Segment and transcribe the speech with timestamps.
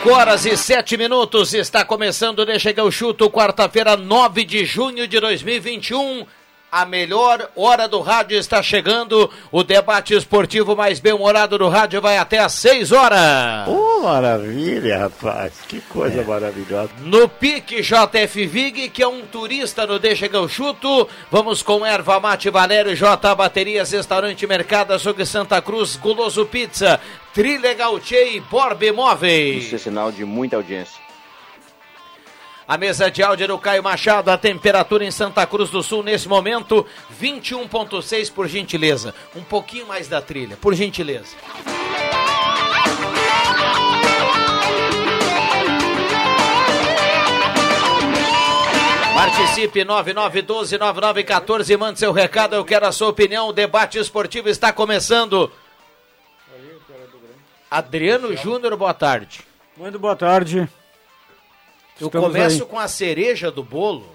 [0.00, 5.06] Cinco horas e sete minutos, está começando Deixa que eu chuto, quarta-feira, 9 de junho
[5.06, 6.24] de 2021.
[6.72, 9.28] A melhor hora do rádio está chegando.
[9.50, 13.66] O debate esportivo mais bem-humorado do rádio vai até às 6 horas.
[13.66, 15.54] Oh, maravilha, rapaz.
[15.66, 16.24] Que coisa é.
[16.24, 16.90] maravilhosa.
[17.00, 21.08] No Pique JF Vig, que é um turista no Deixa que eu chuto.
[21.28, 27.00] Vamos com Erva Mate Valério, J Baterias, Restaurante Mercado, Açougue Santa Cruz, Guloso Pizza,
[27.34, 29.64] Trilegal Tchê e Borbe Móveis.
[29.64, 31.09] Isso é sinal de muita audiência.
[32.70, 36.28] A mesa de áudio do Caio Machado, a temperatura em Santa Cruz do Sul nesse
[36.28, 36.86] momento,
[37.20, 39.12] 21.6 por gentileza.
[39.34, 41.34] Um pouquinho mais da trilha, por gentileza.
[49.16, 53.48] Participe 9912-9914, mande seu recado, eu quero a sua opinião.
[53.48, 55.50] O debate esportivo está começando.
[57.68, 59.40] Adriano Júnior, boa tarde.
[59.76, 60.68] Muito boa tarde.
[62.00, 62.68] Eu Estamos começo aí.
[62.68, 64.06] com a cereja do bolo,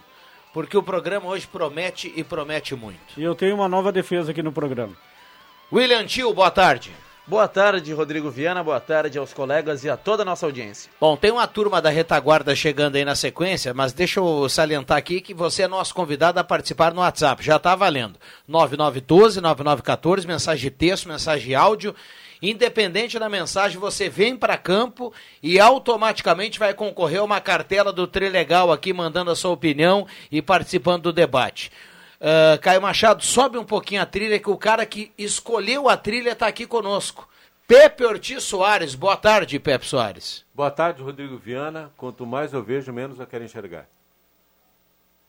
[0.52, 3.00] porque o programa hoje promete e promete muito.
[3.16, 4.94] E eu tenho uma nova defesa aqui no programa.
[5.72, 6.92] William Tio, boa tarde.
[7.28, 8.64] Boa tarde, Rodrigo Viana.
[8.64, 10.92] Boa tarde aos colegas e a toda a nossa audiência.
[11.00, 15.22] Bom, tem uma turma da retaguarda chegando aí na sequência, mas deixa eu salientar aqui
[15.22, 17.44] que você é nosso convidado a participar no WhatsApp.
[17.44, 18.20] Já está valendo.
[18.48, 21.96] 9912, 9914, mensagem de texto, mensagem de áudio
[22.50, 25.12] Independente da mensagem, você vem para campo
[25.42, 30.44] e automaticamente vai concorrer a uma cartela do Trilegal aqui, mandando a sua opinião e
[30.44, 31.72] participando do debate.
[32.22, 36.34] Uh, Caio Machado, sobe um pouquinho a trilha, que o cara que escolheu a trilha
[36.34, 37.28] está aqui conosco.
[37.68, 40.46] Pepe Ortiz Soares, boa tarde, Pepe Soares.
[40.54, 41.92] Boa tarde, Rodrigo Viana.
[41.98, 43.88] Quanto mais eu vejo, menos eu quero enxergar.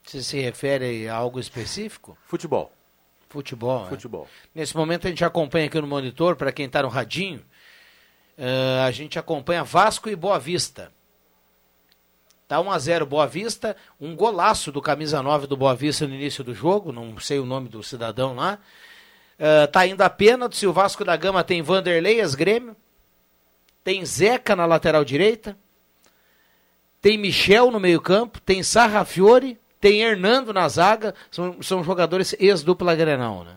[0.04, 2.16] Você se refere a algo específico?
[2.26, 2.75] Futebol.
[3.28, 3.82] Futebol.
[3.84, 3.88] Né?
[3.88, 4.28] Futebol.
[4.54, 7.40] Nesse momento a gente acompanha aqui no monitor, para quem está no radinho,
[8.38, 10.92] uh, a gente acompanha Vasco e Boa Vista.
[12.48, 16.14] Tá 1 a 0 Boa Vista, um golaço do camisa 9 do Boa Vista no
[16.14, 18.58] início do jogo, não sei o nome do cidadão lá.
[19.38, 22.76] Uh, tá indo a pênalti, se o Vasco da Gama tem Vanderlei, as Grêmio.
[23.82, 25.56] Tem Zeca na lateral direita.
[27.00, 33.44] Tem Michel no meio-campo, tem Sarrafiore, tem Hernando na zaga, são, são jogadores ex-dupla Grenal,
[33.44, 33.56] né?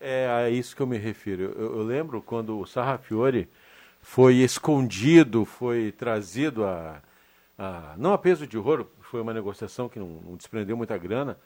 [0.00, 1.42] É a isso que eu me refiro.
[1.42, 3.48] Eu, eu lembro quando o Sarrafiore
[4.00, 7.02] foi escondido, foi trazido a,
[7.58, 11.36] a, não a peso de ouro, foi uma negociação que não, não desprendeu muita grana,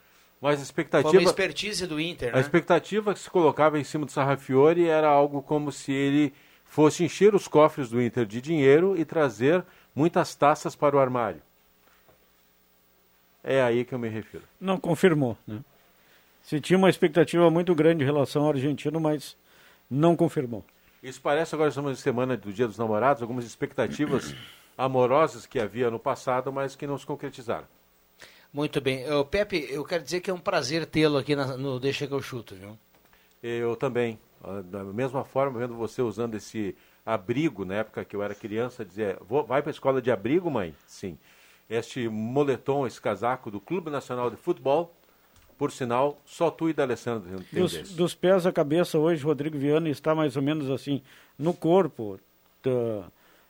[0.41, 1.11] mas a expectativa.
[1.11, 2.39] Foi uma expertise do Inter, né?
[2.39, 6.33] A expectativa que se colocava em cima do Sarrafiore era algo como se ele
[6.65, 9.65] fosse encher os cofres do Inter de dinheiro e trazer
[9.95, 11.41] muitas taças para o armário.
[13.45, 14.43] É aí que eu me refiro.
[14.59, 15.63] Não confirmou, né?
[16.43, 19.37] Se tinha uma expectativa muito grande em relação ao argentino, mas
[19.89, 20.65] não confirmou.
[21.03, 24.35] Isso parece agora estamos em semana do Dia dos Namorados, algumas expectativas
[24.77, 27.67] amorosas que havia no passado, mas que não se concretizaram.
[28.51, 29.03] Muito bem.
[29.03, 32.15] Eu, Pepe, eu quero dizer que é um prazer tê-lo aqui na, no Deixa que
[32.15, 32.79] eu chuto, viu?
[33.43, 34.19] Eu também.
[34.43, 36.75] Ah, da mesma forma, vendo você usando esse
[37.05, 40.75] abrigo, na época que eu era criança, dizia, vai para a escola de abrigo, mãe?
[40.87, 41.19] Sim
[41.69, 44.95] este moletom, esse casaco do Clube Nacional de Futebol.
[45.57, 49.89] Por sinal, só tu e D'Alessandro tem dos, dos pés à cabeça hoje, Rodrigo Viana
[49.89, 51.01] está mais ou menos assim,
[51.39, 52.19] no corpo,
[52.61, 52.71] tá,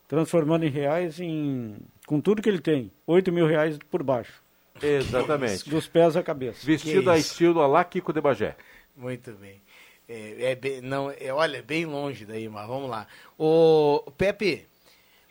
[0.07, 1.75] transformando em reais em,
[2.05, 4.43] com tudo que ele tem, 8 mil reais por baixo.
[4.81, 5.67] Exatamente.
[5.67, 6.65] Dos pés à cabeça.
[6.65, 8.55] Vestido a estilo Alá Kiko de Bagé.
[8.95, 9.61] Muito bem.
[10.07, 13.07] É, é bem, não, é, olha, bem longe daí, mas vamos lá.
[13.37, 14.67] O Pepe,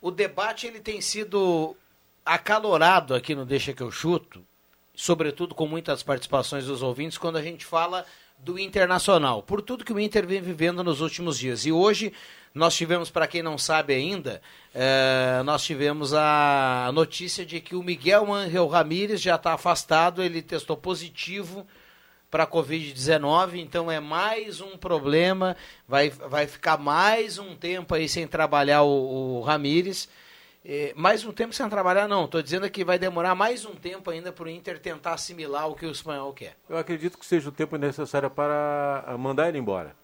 [0.02, 1.76] o debate ele tem sido
[2.24, 4.44] acalorado aqui no Deixa que eu chuto,
[4.94, 8.04] sobretudo com muitas participações dos ouvintes, quando a gente fala
[8.38, 11.64] do Internacional, por tudo que o Inter vem vivendo nos últimos dias.
[11.64, 12.12] E hoje
[12.54, 14.40] nós tivemos, para quem não sabe ainda,
[14.74, 20.40] eh, nós tivemos a notícia de que o Miguel Angel Ramírez já está afastado, ele
[20.40, 21.66] testou positivo
[22.30, 25.56] para a Covid-19, então é mais um problema,
[25.86, 30.08] vai, vai ficar mais um tempo aí sem trabalhar o, o Ramírez.
[30.66, 32.25] Eh, mais um tempo sem trabalhar, não.
[32.25, 35.75] Estou dizendo que vai demorar mais um tempo ainda para o Inter tentar assimilar o
[35.75, 36.56] que o espanhol quer.
[36.69, 39.94] Eu acredito que seja o tempo necessário para ah, mandar ele embora.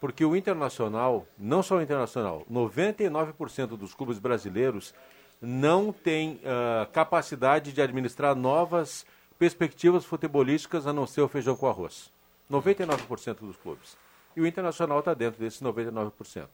[0.00, 4.94] Porque o Internacional, não só o Internacional, 99% dos clubes brasileiros
[5.40, 9.04] não tem uh, capacidade de administrar novas
[9.38, 12.10] perspectivas futebolísticas a não ser o feijão com arroz.
[12.50, 13.96] 99% dos clubes.
[14.34, 16.46] E o Internacional está dentro desses 99%.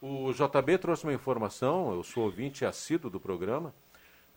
[0.00, 3.74] O JB trouxe uma informação, eu sou ouvinte assíduo do programa,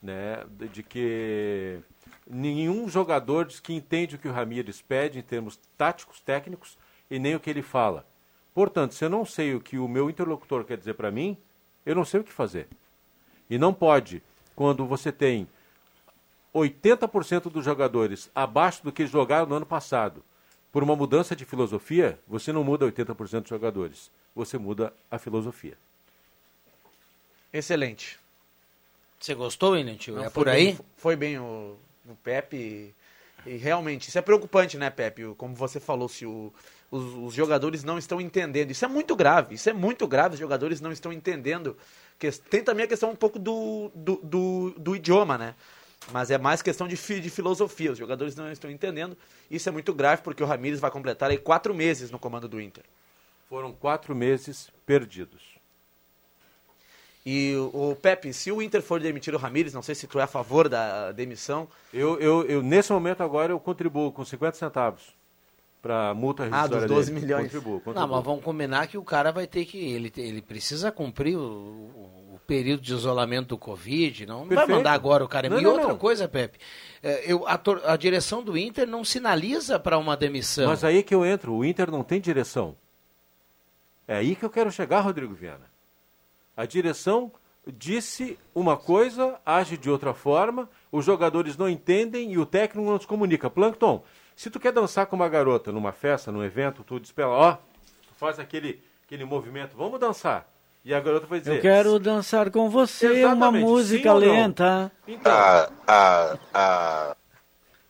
[0.02, 1.80] né, de que
[2.26, 6.78] nenhum jogador diz que entende o que o Ramires pede em termos táticos, técnicos,
[7.12, 8.06] e nem o que ele fala.
[8.54, 11.38] Portanto, se eu não sei o que o meu interlocutor quer dizer para mim,
[11.86, 12.68] eu não sei o que fazer.
[13.50, 14.24] E não pode,
[14.56, 15.48] quando você tem
[16.54, 20.24] 80% dos jogadores abaixo do que jogaram no ano passado,
[20.72, 25.78] por uma mudança de filosofia, você não muda 80% dos jogadores, você muda a filosofia.
[27.52, 28.20] Excelente.
[29.20, 29.98] Você gostou, William?
[30.10, 30.78] Não, É foi por bem- aí?
[30.98, 31.76] foi bem o,
[32.08, 32.94] o Pepe.
[33.46, 35.24] E, realmente, isso é preocupante, né, Pepe?
[35.38, 36.54] Como você falou, se o-
[36.92, 38.72] os, os jogadores não estão entendendo.
[38.72, 39.56] Isso é muito grave.
[39.56, 40.36] Isso é muito grave.
[40.36, 41.78] Os jogadores não estão entendendo.
[42.18, 45.56] Que- Tem também a questão um pouco do, do, do, do idioma, né?
[46.12, 47.92] Mas é mais questão de, de filosofia.
[47.92, 49.18] Os jogadores não estão entendendo.
[49.52, 52.60] Isso é muito grave porque o Ramires vai completar aí quatro meses no comando do
[52.62, 52.84] Inter.
[53.50, 55.42] Foram quatro meses perdidos.
[57.26, 60.24] E o, Pepe, se o Inter for demitir o Ramires, não sei se tu é
[60.24, 65.04] a favor da demissão, Eu, eu, eu, nesse momento agora, eu contribuo com 50 centavos
[65.82, 67.26] para a multa Ah, dos rescisória 12 dele.
[67.26, 67.44] milhões.
[67.44, 68.02] Contribuo, contribuo.
[68.02, 69.78] Não, mas vamos combinar que o cara vai ter que.
[69.78, 74.26] Ele, ele precisa cumprir o, o- período de isolamento do Covid.
[74.26, 74.78] Não vai Perfeito.
[74.78, 75.48] mandar agora o cara.
[75.50, 75.98] Não, e não, outra não.
[75.98, 76.58] coisa, Pepe,
[77.04, 80.68] é, eu, a, a direção do Inter não sinaliza para uma demissão.
[80.68, 82.76] Mas aí que eu entro, o Inter não tem direção.
[84.10, 85.70] É aí que eu quero chegar, Rodrigo Viana.
[86.58, 87.32] A direção
[87.68, 93.00] disse uma coisa, age de outra forma, os jogadores não entendem e o técnico não
[93.00, 93.52] se comunica.
[93.52, 94.04] Plankton,
[94.36, 97.36] se tu quer dançar com uma garota numa festa, num evento, tu diz pra ela,
[97.36, 100.52] ó, tu faz aquele, aquele movimento, vamos dançar.
[100.84, 101.58] E a garota vai dizer...
[101.58, 104.28] Eu quero dançar com você uma Exatamente, música sim ou não?
[104.32, 104.92] lenta.
[105.08, 105.32] Então,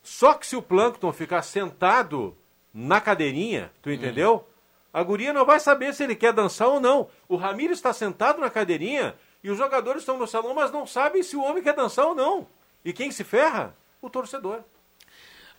[0.03, 2.35] Só que se o Plankton ficar sentado
[2.73, 4.48] na cadeirinha, tu entendeu?
[4.93, 7.07] A guria não vai saber se ele quer dançar ou não.
[7.27, 11.21] O Ramiro está sentado na cadeirinha e os jogadores estão no salão, mas não sabem
[11.21, 12.47] se o homem quer dançar ou não.
[12.83, 13.75] E quem se ferra?
[14.01, 14.61] O torcedor.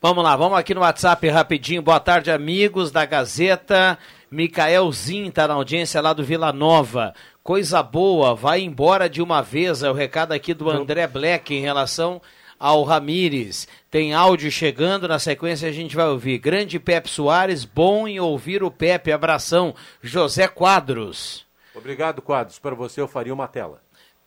[0.03, 1.83] Vamos lá, vamos aqui no WhatsApp rapidinho.
[1.83, 3.99] Boa tarde, amigos da Gazeta.
[4.31, 7.13] Micaelzinho tá na audiência lá do Vila Nova.
[7.43, 9.83] Coisa boa, vai embora de uma vez.
[9.83, 12.21] É o recado aqui do André Black em relação
[12.61, 13.67] ao Ramires.
[13.91, 16.39] Tem áudio chegando, na sequência a gente vai ouvir.
[16.39, 19.11] Grande Pepe Soares, bom em ouvir o Pepe.
[19.11, 21.47] Abração, José Quadros.
[21.75, 22.59] Obrigado, Quadros.
[22.59, 23.83] Para você eu faria uma tela.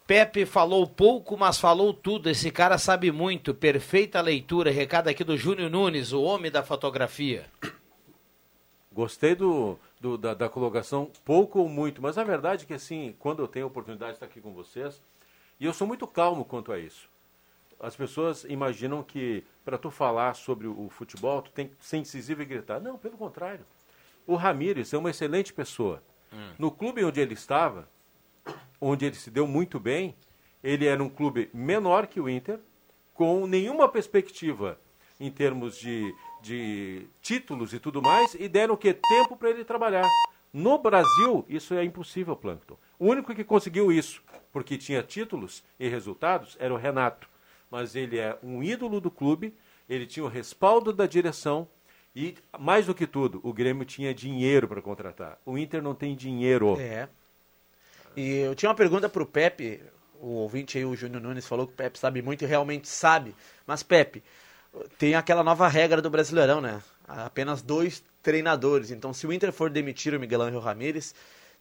[0.07, 2.29] Pepe falou pouco, mas falou tudo.
[2.29, 3.53] Esse cara sabe muito.
[3.53, 4.71] Perfeita leitura.
[4.71, 7.45] Recado aqui do Júnior Nunes, o homem da fotografia.
[8.91, 13.15] Gostei do, do- da, da colocação, pouco ou muito, mas a verdade é que assim,
[13.17, 15.01] quando eu tenho a oportunidade de estar aqui com vocês,
[15.59, 17.07] e eu sou muito calmo quanto a isso.
[17.83, 22.41] As pessoas imaginam que para tu falar sobre o, futebol, tu tem que ser incisivo
[22.41, 22.79] e gritar.
[22.79, 23.65] Não, pelo contrário.
[24.25, 26.01] O Ramires é uma excelente pessoa.
[26.57, 27.89] No clube onde ele estava,
[28.79, 30.15] onde ele se deu muito bem,
[30.63, 32.57] ele era um clube menor que o Inter,
[33.13, 34.79] com nenhuma perspectiva
[35.19, 38.93] em termos de, de títulos e tudo mais, e deram o que?
[38.93, 40.07] Tempo para ele trabalhar.
[40.53, 42.77] No Brasil, isso é impossível, Plankton.
[42.97, 47.32] O único que conseguiu isso, porque tinha títulos e resultados, era o Renato.
[47.73, 49.51] Mas ele é um ídolo do clube,
[49.89, 51.67] ele tinha o respaldo da direção,
[52.15, 55.39] e, mais do que tudo, o Grêmio tinha dinheiro para contratar.
[55.43, 56.79] O Inter não tem dinheiro.
[56.79, 57.09] É.
[58.15, 59.81] E eu tinha uma pergunta pro Pepe,
[60.21, 63.33] o ouvinte aí, o Júnior Nunes, falou que o Pepe sabe muito e realmente sabe.
[63.65, 64.23] Mas, Pepe,
[64.99, 66.79] tem aquela nova regra do Brasileirão, né?
[67.07, 68.91] Apenas dois treinadores.
[68.91, 71.15] Então, se o Inter for demitir o Miguel Ángel Ramírez,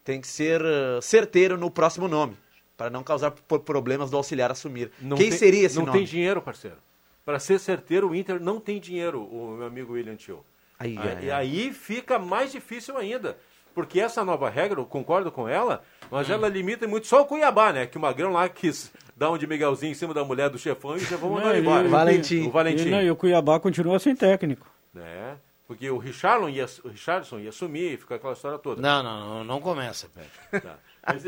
[0.05, 2.37] tem que ser eh, certeiro no próximo nome,
[2.83, 4.91] para não causar problemas do auxiliar assumir.
[5.01, 5.99] Não Quem tem- seria esse Não nome?
[5.99, 6.77] tem dinheiro, parceiro.
[7.25, 10.45] Para ser certeiro, o Inter não tem dinheiro, o meu amigo William Tio.
[10.79, 13.39] Aí, Aí, aí, aí fica mais difícil ainda.
[13.73, 16.33] Porque essa nova regra, eu concordo com ela, mas Hum.
[16.35, 17.87] ela limita muito só o Cuiabá, né?
[17.87, 20.97] Que o Magrão lá quis dar um de Miguelzinho em cima da mulher do chefão
[20.99, 21.01] e
[21.41, 21.87] Não, ele e- embora.
[21.87, 22.47] e- Valentim.
[22.49, 22.89] O Valentim.
[22.89, 24.67] E, não, e o Cuiabá continua sem técnico.
[24.93, 25.37] né?
[25.69, 26.03] Porque o
[26.51, 28.83] ia, o Richardson ia sumir, fica aquela história toda.
[28.83, 30.61] Não, não, não, não começa, Pepe.
[30.67, 30.75] Tá.
[31.07, 31.23] Mas,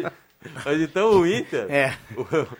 [0.64, 1.70] mas então o Inter.
[1.70, 1.96] É.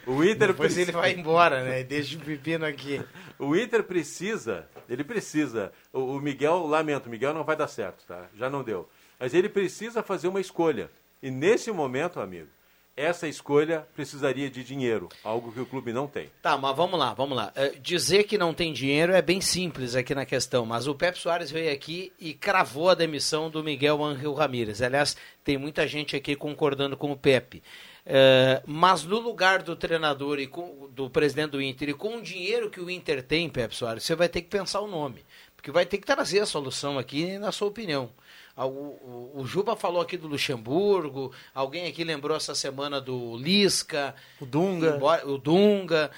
[0.06, 1.80] O, o Inter Depois precisa- ele vai embora, né?
[1.80, 3.02] E Deixa o pepino aqui.
[3.38, 5.72] O Inter precisa, ele precisa.
[5.92, 8.26] O, o Miguel, lamento, o Miguel não vai dar certo, tá?
[8.36, 8.88] Já não deu.
[9.18, 10.90] Mas ele precisa fazer uma escolha.
[11.22, 12.48] E nesse momento, amigo,
[12.96, 16.30] essa escolha precisaria de dinheiro, algo que o clube não tem.
[16.40, 17.52] Tá, mas vamos lá, vamos lá.
[17.54, 21.18] É, dizer que não tem dinheiro é bem simples aqui na questão, mas o Pepe
[21.18, 24.80] Soares veio aqui e cravou a demissão do Miguel Ángel Ramírez.
[24.80, 27.62] Aliás, tem muita gente aqui concordando com o Pepe.
[28.06, 32.22] É, mas no lugar do treinador e com- do presidente do Inter e com o
[32.22, 35.24] dinheiro que o Inter tem, Pepe Soares, você vai ter que pensar o nome.
[35.56, 38.10] Porque vai ter que trazer a solução aqui, na sua opinião.
[38.56, 44.14] O, o- o Juba falou aqui do Luxemburgo, alguém aqui lembrou essa semana do Lisca,
[44.40, 44.94] O Dunga.
[44.96, 46.10] embora- o Dunga.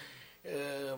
[0.45, 0.95] é,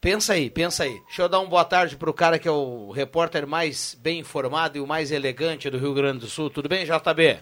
[0.00, 0.98] pensa aí, pensa aí.
[1.06, 4.76] Deixa eu dar uma boa tarde pro cara que é o repórter mais bem informado
[4.76, 6.50] e o mais elegante do Rio Grande do Sul.
[6.50, 7.38] Tudo bem, JB?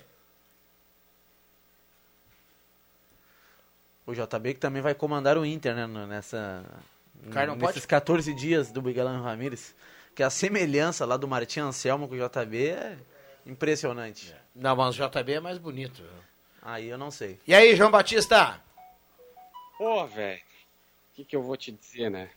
[4.07, 5.87] O JB que também vai comandar o Inter, né?
[6.07, 6.65] Nessa.
[7.31, 9.75] Cara, não nesses pode- 14 dias do Miguel Ramírez.
[10.15, 12.97] Que a semelhança lá do Martim Anselmo com o JB é
[13.47, 14.35] impressionante.
[14.55, 16.03] Não, mas o JB é mais bonito.
[16.63, 17.39] Aí eu não sei.
[17.47, 18.61] E aí, João Batista?
[19.79, 20.39] Pô, velho.
[20.39, 22.31] O que, que eu vou te dizer, né?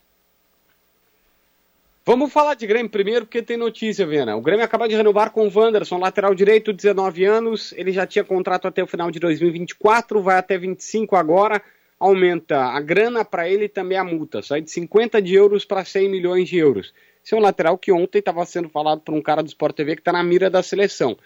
[2.05, 4.35] Vamos falar de Grêmio primeiro, porque tem notícia, Vena.
[4.35, 7.73] O Grêmio acaba de renovar com o Wanderson, lateral direito, 19 anos.
[7.77, 11.61] Ele já tinha contrato até o final de 2024, vai até 25 agora.
[11.97, 14.41] Aumenta a grana para ele e também a multa.
[14.41, 16.93] Sai de 50 de euros para 100 milhões de euros.
[17.23, 19.95] Esse é um lateral que ontem estava sendo falado por um cara do Sport TV
[19.95, 21.17] que está na mira da seleção.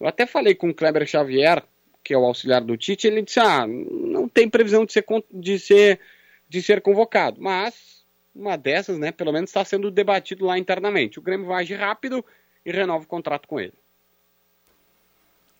[0.00, 1.62] Eu até falei com o Kleber Xavier,
[2.02, 5.58] que é o auxiliar do Tite, ele disse: ah, não tem previsão de ser, de
[5.58, 6.00] ser,
[6.48, 7.40] de ser convocado.
[7.40, 11.18] Mas uma dessas, né, pelo menos está sendo debatido lá internamente.
[11.18, 12.24] O Grêmio vai agir rápido
[12.66, 13.74] e renova o contrato com ele.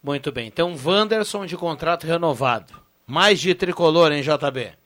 [0.02, 0.48] Muito bem.
[0.48, 2.74] Então, Wanderson de contrato renovado.
[3.06, 4.83] Mais de tricolor, hein, JB?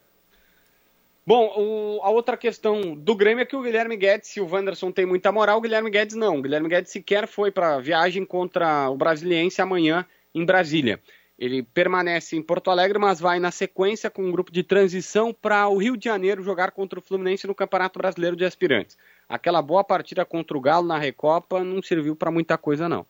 [1.28, 4.90] Bom, o- a outra questão do Grêmio é que o Guilherme Guedes, se o Wanderson
[4.90, 6.38] tem muita moral, o Guilherme Guedes não.
[6.38, 10.98] O Guilherme Guedes sequer foi para a viagem contra o Brasiliense amanhã em Brasília.
[11.38, 15.68] Ele permanece em Porto Alegre, mas vai na sequência com um grupo de transição para
[15.68, 18.96] o Rio de Janeiro jogar contra o Fluminense no Campeonato Brasileiro de Aspirantes.
[19.28, 23.04] Aquela boa partida contra o Galo na Recopa não serviu para muita coisa, não.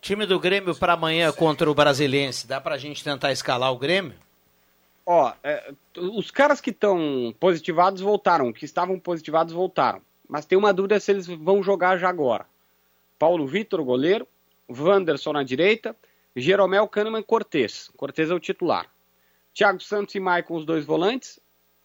[0.00, 2.46] Time do Grêmio para amanhã contra o Brasiliense.
[2.46, 4.24] Dá pra gente tentar escalar o Grêmio?
[5.06, 10.02] Ó, é, os caras que estão positivados voltaram, que estavam positivados voltaram.
[10.28, 12.44] Mas tem uma dúvida se eles vão jogar já agora.
[13.16, 14.26] Paulo Vitor, goleiro,
[14.68, 15.96] Wanderson na direita,
[16.34, 17.90] Jeromel Kahneman Cortez.
[17.96, 18.90] Cortez é o titular.
[19.54, 21.38] Thiago Santos e Maicon, os dois volantes.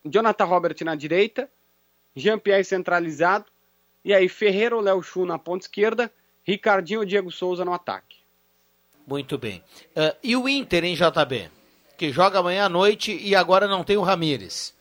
[0.03, 1.49] Jonathan Robert na direita.
[2.15, 3.45] Jean-Pierre centralizado.
[4.03, 6.11] E aí Ferreira ou Léo Chu na ponta esquerda.
[6.43, 8.17] Ricardinho ou Diego Souza no ataque.
[9.07, 9.63] Muito bem.
[9.95, 11.61] Ah, e o Inter, hein, JB?
[12.10, 14.74] Joga amanhã à noite e agora não tem o Ramires.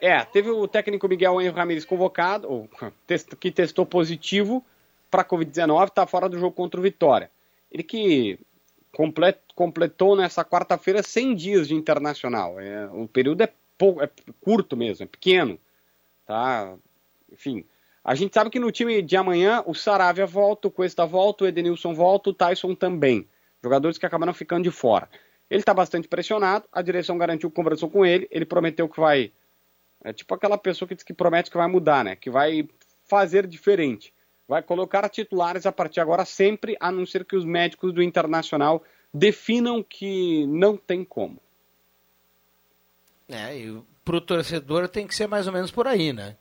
[0.00, 2.68] É, teve o técnico Miguel Henrique Ramírez convocado, ou,
[3.40, 4.64] que testou positivo
[5.10, 7.30] para Covid-19, está fora do jogo contra o Vitória.
[7.70, 8.38] Ele que
[8.92, 12.60] comple- completou nessa quarta-feira 100 dias de internacional.
[12.60, 14.08] É, o período é, pou- é
[14.40, 15.58] curto mesmo, é pequeno.
[16.26, 16.74] Tá?
[17.32, 17.64] Enfim,
[18.04, 21.46] a gente sabe que no time de amanhã o Saravia volta, o Cuesta volta, o
[21.46, 23.26] Edenilson volta, o Tyson também.
[23.62, 25.08] Jogadores que acabaram ficando de fora.
[25.50, 29.32] Ele está bastante pressionado, a direção garantiu conversou com ele, ele prometeu que vai
[30.04, 32.14] é tipo aquela pessoa que diz que promete que vai mudar, né?
[32.14, 32.68] Que vai
[33.04, 34.12] fazer diferente.
[34.46, 38.02] Vai colocar titulares a partir de agora sempre, a não ser que os médicos do
[38.02, 41.40] Internacional definam que não tem como.
[43.28, 46.36] É, e pro torcedor tem que ser mais ou menos por aí, né?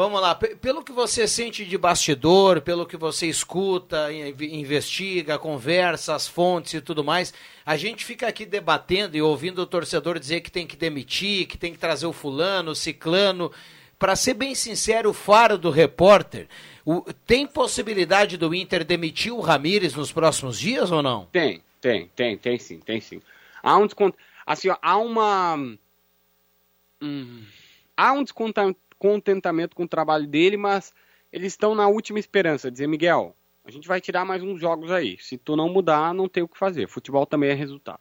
[0.00, 6.14] Vamos lá, pelo que você sente de bastidor, pelo que você escuta, in- investiga, conversa,
[6.14, 7.34] as fontes e tudo mais,
[7.66, 11.58] a gente fica aqui debatendo e ouvindo o torcedor dizer que tem que demitir, que
[11.58, 13.52] tem que trazer o fulano, o ciclano.
[13.98, 16.48] Para ser bem sincero, o faro do repórter,
[16.82, 21.26] o- tem possibilidade do Inter demitir o Ramires nos próximos dias ou não?
[21.30, 23.20] Tem, tem, tem, tem sim, tem sim.
[23.62, 24.16] Há um descont...
[24.46, 25.56] assim, ó, há uma
[27.02, 27.44] hum,
[27.94, 28.24] há um
[29.00, 30.92] descontentamento com o trabalho dele, mas
[31.32, 35.16] eles estão na última esperança, dizer Miguel, a gente vai tirar mais uns jogos aí.
[35.18, 36.86] Se tu não mudar, não tem o que fazer.
[36.86, 38.00] Futebol também é resultado.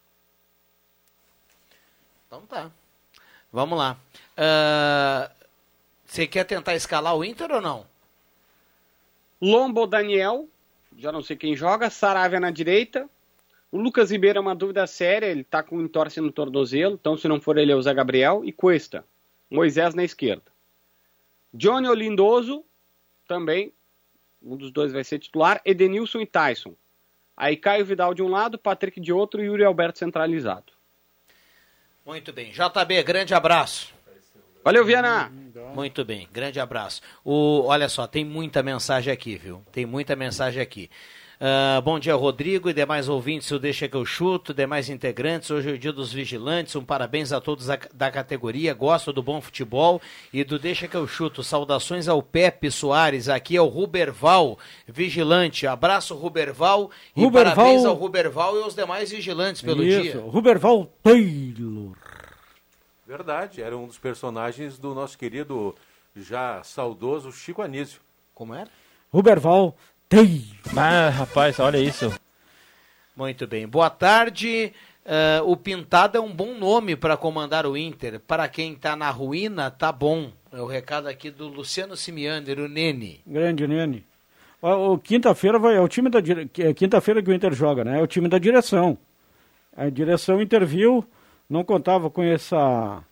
[2.27, 2.69] Então tá.
[3.51, 3.97] Vamos lá.
[4.35, 5.31] Ah,
[6.05, 7.85] Você quer tentar escalar o Inter ou não?
[9.41, 10.47] Lombo Daniel,
[10.97, 13.09] já não sei quem joga, Saravia na direita.
[13.71, 17.27] O Lucas Ribeiro é uma dúvida séria, ele tá com entorse no tornozelo, então se
[17.27, 18.43] não for ele é o Zé Gabriel.
[18.43, 19.05] E Cuesta,
[19.49, 20.48] Moisés na esquerda.
[21.53, 22.63] Johnny Olindoso,
[23.27, 23.73] também,
[24.41, 26.75] um dos dois vai ser titular, Edenilson e Tyson.
[27.35, 30.73] Aí Caio Vidal de um lado, Patrick de outro e Yuri Alberto centralizado.
[32.05, 32.51] Muito bem.
[32.51, 33.93] JB, grande abraço.
[34.63, 35.31] Valeu, Viana!
[35.73, 37.01] Muito bem, grande abraço.
[37.23, 39.63] O, olha só, tem muita mensagem aqui, viu?
[39.71, 40.89] Tem muita mensagem aqui.
[41.41, 45.49] Uh, bom dia, Rodrigo e demais ouvintes, o Deixa que eu chuto, demais integrantes.
[45.49, 46.75] Hoje é o dia dos vigilantes.
[46.75, 48.73] Um parabéns a todos da, da categoria.
[48.73, 50.01] Gosto do bom futebol
[50.33, 51.41] e do Deixa que eu chuto.
[51.41, 53.29] Saudações ao Pepe Soares.
[53.29, 55.65] Aqui é o Ruberval, vigilante.
[55.65, 56.91] Abraço, Ruberval.
[57.15, 57.55] E Ruberval...
[57.55, 60.19] parabéns ao Ruberval e aos demais vigilantes pelo Isso, dia.
[60.19, 61.95] Ruberval Taylor.
[63.07, 65.73] Verdade, era um dos personagens do nosso querido,
[66.17, 68.01] já saudoso Chico Anísio.
[68.35, 68.69] Como era?
[69.09, 69.75] Ruberval
[70.09, 70.41] Taylor.
[70.75, 72.11] Ah, rapaz, olha isso.
[73.15, 73.67] Muito bem.
[73.67, 74.73] Boa tarde.
[75.05, 78.19] Uh, o Pintado é um bom nome para comandar o Inter.
[78.19, 80.31] Para quem está na ruína, tá bom.
[80.51, 83.21] É o recado aqui do Luciano Simiander, o Nene.
[83.25, 84.03] Grande Nene.
[84.59, 86.49] O, o quinta-feira vai é o time da dire...
[86.57, 87.99] é quinta-feira que o Inter joga, né?
[87.99, 88.97] É o time da direção.
[89.77, 91.05] A direção interviu,
[91.47, 93.03] não contava com essa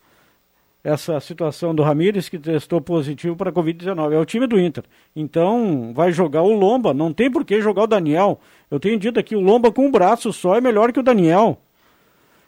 [0.87, 4.13] essa situação do Ramires que testou positivo para Covid-19.
[4.13, 4.85] É o time do Inter.
[5.13, 6.93] Então vai jogar o Lomba.
[6.93, 8.39] Não tem por que jogar o Daniel.
[8.71, 11.57] Eu tenho dito aqui, o Lomba com um braço só é melhor que o Daniel.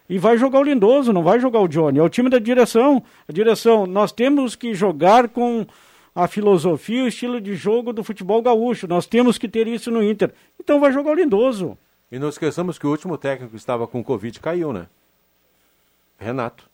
[0.10, 2.00] E vai jogar o Lindoso, não vai jogar o Johnny.
[2.00, 3.03] É o time da direção.
[3.27, 5.67] A direção, nós temos que jogar com
[6.15, 8.88] a filosofia, o estilo de jogo do futebol gaúcho.
[8.88, 10.34] Nós temos que ter isso no Inter.
[10.58, 11.77] Então vai jogar o Lindoso.
[12.10, 14.88] E não esqueçamos que o último técnico que estava com Covid caiu, né?
[16.17, 16.69] Renato.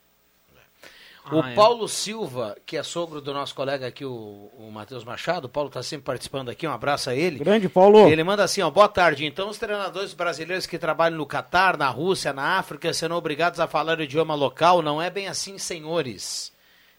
[1.32, 1.56] O Ah, é.
[1.56, 5.70] Paulo Silva, que é sogro do nosso colega aqui, o, o Matheus Machado, o Paulo
[5.70, 7.40] está sempre participando aqui, um abraço a ele.
[7.40, 8.08] Grande Paulo.
[8.08, 9.26] Ele manda assim, ó, boa tarde.
[9.26, 13.68] Então, os treinadores brasileiros que trabalham no Catar, na Rússia, na África, serão obrigados a
[13.68, 14.82] falar o idioma local?
[14.82, 16.54] Não é bem assim, senhores.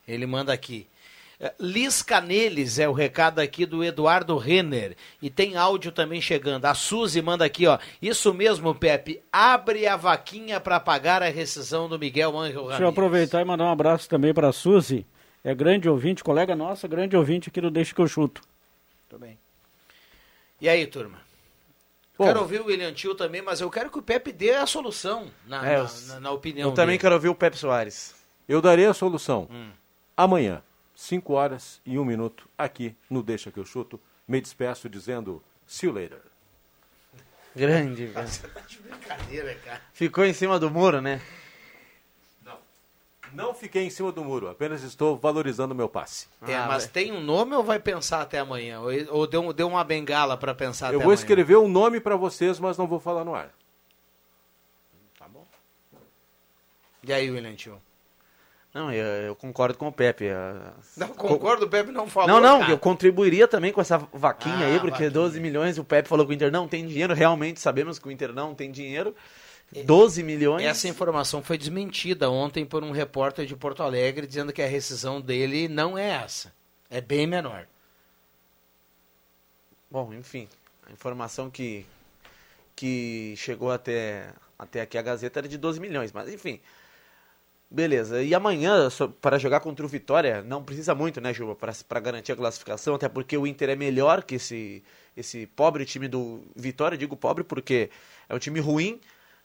[0.08, 0.86] Ele manda aqui.
[1.38, 4.96] Eh, Lisca neles é o recado aqui do Eduardo Renner.
[5.20, 6.64] E tem áudio também chegando.
[6.64, 7.78] A Suzy manda aqui, ó.
[8.00, 9.22] Isso mesmo, Pepe.
[9.30, 12.88] Abre a vaquinha para pagar a rescisão do Miguel Angel Deixa eu Ramírez.
[12.92, 15.04] aproveitar e mandar um abraço também para a Suzy.
[15.44, 18.40] É grande ouvinte, colega nossa, grande ouvinte aqui do Deixa que eu chuto.
[19.10, 19.38] Muito bem.
[20.60, 21.18] E aí, turma?
[22.18, 22.24] Bom.
[22.24, 25.26] quero ouvir o William Tio também, mas eu quero que o Pepe dê a solução,
[25.46, 26.98] na, É, na- na- na opinião Eu também dele.
[27.00, 28.14] quero ouvir o Pepe Soares.
[28.48, 29.46] Eu darei a solução.
[30.16, 30.62] Amanhã,
[30.96, 35.86] 5 horas e 1 minuto, aqui no Deixa que eu chuto, me despeço dizendo see
[35.88, 36.20] you later.
[37.54, 38.28] Grande, velho.
[38.80, 39.82] Brincadeira, cara.
[39.92, 41.20] Ficou em cima do muro, né?
[43.32, 46.26] Não fiquei em cima do muro, apenas estou valorizando meu passe.
[46.46, 48.80] É, Ah, mas tem um nome ou vai pensar até amanhã?
[48.80, 51.14] Ou, ou deu, deu uma bengala para pensar Eu até vou amanhã?
[51.14, 53.52] escrever um nome para vocês, mas não vou falar no ar.
[55.18, 55.46] Tá bom.
[57.02, 57.82] E aí, William Tio?
[58.76, 60.26] Não, eu, eu concordo com o Pepe.
[60.98, 62.28] Não concordo, o Pepe não falou.
[62.28, 62.72] Não, não, cara.
[62.72, 65.10] eu contribuiria também com essa vaquinha Ah, aí, porque vaquinha.
[65.10, 68.10] 12 milhões, o Pepe falou que o Inter não tem dinheiro, realmente sabemos que o
[68.10, 69.16] Inter não tem dinheiro.
[69.72, 70.62] 12 milhões.
[70.62, 75.22] Essa informação foi desmentida ontem por um repórter de Porto Alegre dizendo que a rescisão
[75.22, 76.52] dele não é essa.
[76.90, 77.66] É bem menor.
[79.90, 80.46] Bom, enfim,
[80.86, 81.86] a informação que,
[82.76, 86.60] que chegou até, até aqui a Gazeta era de 12 milhões, mas enfim.
[87.68, 88.88] Beleza, e amanhã,
[89.20, 93.08] para jogar contra o Vitória, não precisa muito, né, Juba, para garantir a classificação, até
[93.08, 94.84] porque o Inter é melhor que esse,
[95.16, 97.90] esse pobre time do Vitória, digo pobre porque
[98.28, 99.00] é um time ruim,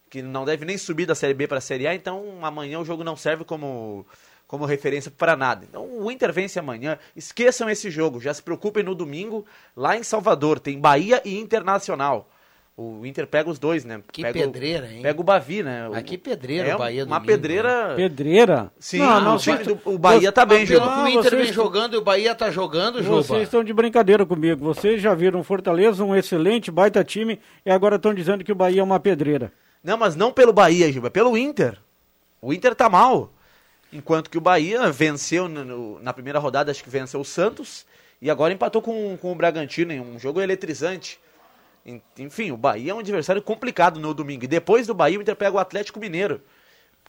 [0.08, 2.86] que não deve nem subir da Série B para a Série A, então amanhã o
[2.86, 4.06] jogo não serve como,
[4.46, 5.66] como referência para nada.
[5.68, 10.04] Então o Inter vence amanhã, esqueçam esse jogo, já se preocupem no domingo, lá em
[10.04, 12.30] Salvador, tem Bahia e Internacional.
[13.02, 14.02] O Inter pega os dois, né?
[14.12, 15.02] Que pega o- pedreira, hein?
[15.02, 15.88] Pega o Bavi, né?
[15.90, 17.94] O- Ah, que pedreira é o Bahia Uma domingo, pedreira.
[17.96, 18.72] Pedreira?
[18.80, 21.44] Sim, Não, não, o, time vocês- do- o Bahia tá bem, que o Inter vocês-
[21.46, 23.18] vem jogando e o Bahia tá jogando, Juba.
[23.24, 24.64] Vocês estão de brincadeira comigo.
[24.66, 28.82] Vocês já viram Fortaleza, um excelente, baita time, e agora estão dizendo que o Bahia
[28.82, 29.52] é uma pedreira.
[29.84, 31.78] Não, mas não pelo Bahia, Juba, pelo Inter.
[32.42, 33.32] O Inter tá mal.
[33.94, 37.86] Enquanto que o Bahia venceu no- no- na primeira rodada, acho que venceu o Santos,
[38.22, 41.20] e agora empatou com, com o Bragantino em um jogo eletrizante.
[41.86, 44.44] En- Enfim, o Bahia é um adversário complicado no domingo.
[44.44, 46.42] E depois do Bahia, o Inter pega o Atlético Mineiro,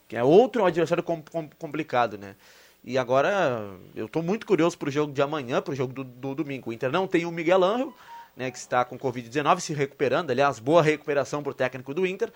[0.07, 2.35] que é outro adversário com- com- complicado, né?
[2.83, 6.69] E agora, eu tô muito curioso pro jogo de amanhã, pro jogo do, do domingo.
[6.69, 7.93] O Inter não tem o Miguel Angel,
[8.35, 10.31] né, que está com Covid-19, se recuperando.
[10.31, 12.29] Aliás, boa recuperação pro técnico do Inter.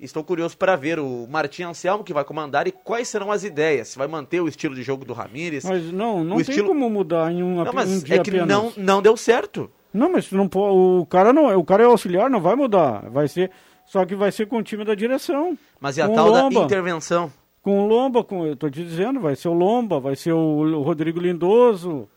[0.00, 3.88] Estou curioso para ver o Martim Anselmo, que vai comandar, e quais serão as ideias.
[3.88, 5.64] Se vai manter o estilo de jogo do Ramires.
[5.64, 8.22] Mas não, não O tem estilo- como mudar em um, Não, um mas dia é
[8.22, 8.48] que apenas.
[8.48, 9.70] não, não deu certo.
[9.92, 13.08] Não, mas não pô- o cara não, o cara é auxiliar, não vai mudar.
[13.10, 13.50] Vai ser,
[13.86, 15.56] só que vai ser com o time da direção.
[15.80, 16.60] Mas e a tal da Lomba.
[16.60, 17.32] intervenção?
[17.62, 20.38] Com o Lomba, com, eu tô te dizendo, vai ser o Lomba, vai ser o,
[20.38, 22.08] o Rodrigo Lindoso.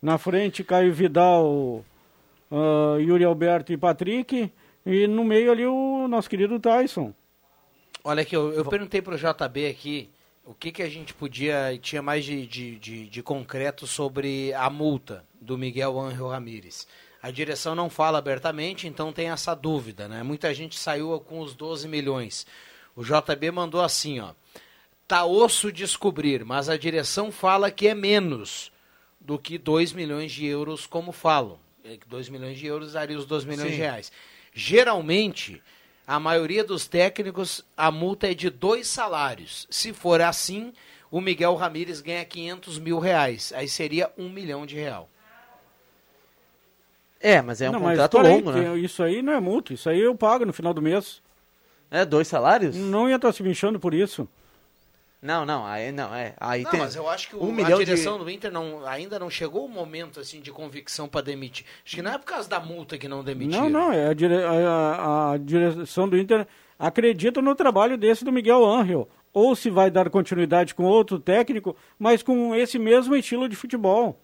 [0.00, 1.84] Na frente, Caio Vidal,
[2.50, 4.50] uh, Yuri Alberto e Patrick.
[4.86, 7.12] E no meio ali o nosso querido Tyson.
[8.04, 10.10] Olha aqui, eu, eu perguntei pro JB aqui
[10.44, 14.52] o que, que a gente podia e tinha mais de, de, de, de concreto sobre
[14.52, 16.86] a multa do Miguel Ángel Ramírez.
[17.22, 20.22] A direção não fala abertamente, então tem essa dúvida, né?
[20.22, 22.46] Muita gente saiu com os 12 milhões.
[22.94, 24.32] O JB mandou assim, ó.
[25.08, 28.70] Tá osso descobrir, mas a direção fala que é menos
[29.18, 31.58] do que 2 milhões de euros, como falam.
[32.06, 33.76] 2 milhões de euros daria os 2 milhões Sim.
[33.76, 34.12] de reais.
[34.52, 35.62] Geralmente,
[36.06, 39.66] a maioria dos técnicos, a multa é de dois salários.
[39.70, 40.72] Se for assim,
[41.10, 43.52] o Miguel Ramírez ganha 500 mil reais.
[43.54, 45.08] Aí seria um milhão de real.
[47.20, 48.74] É, mas é um não, contrato longo, né?
[48.74, 51.22] que Isso aí não é multa, isso aí eu pago no final do mês.
[51.90, 52.76] É, dois salários?
[52.76, 54.28] Não ia estar se mexendo por isso.
[55.24, 56.34] Não, não, aí não, é.
[56.38, 58.24] Aí Não, tem mas eu acho que o, um a direção de...
[58.24, 61.64] do Inter não, ainda não chegou o momento assim de convicção para demitir.
[61.82, 63.70] Acho que não é por causa da multa que não demitiram.
[63.70, 64.34] Não, não, é a, dire...
[64.34, 66.46] a, a direção do Inter
[66.78, 69.08] acredita no trabalho desse do Miguel Angel.
[69.32, 74.20] Ou se vai dar continuidade com outro técnico, mas com esse mesmo estilo de futebol.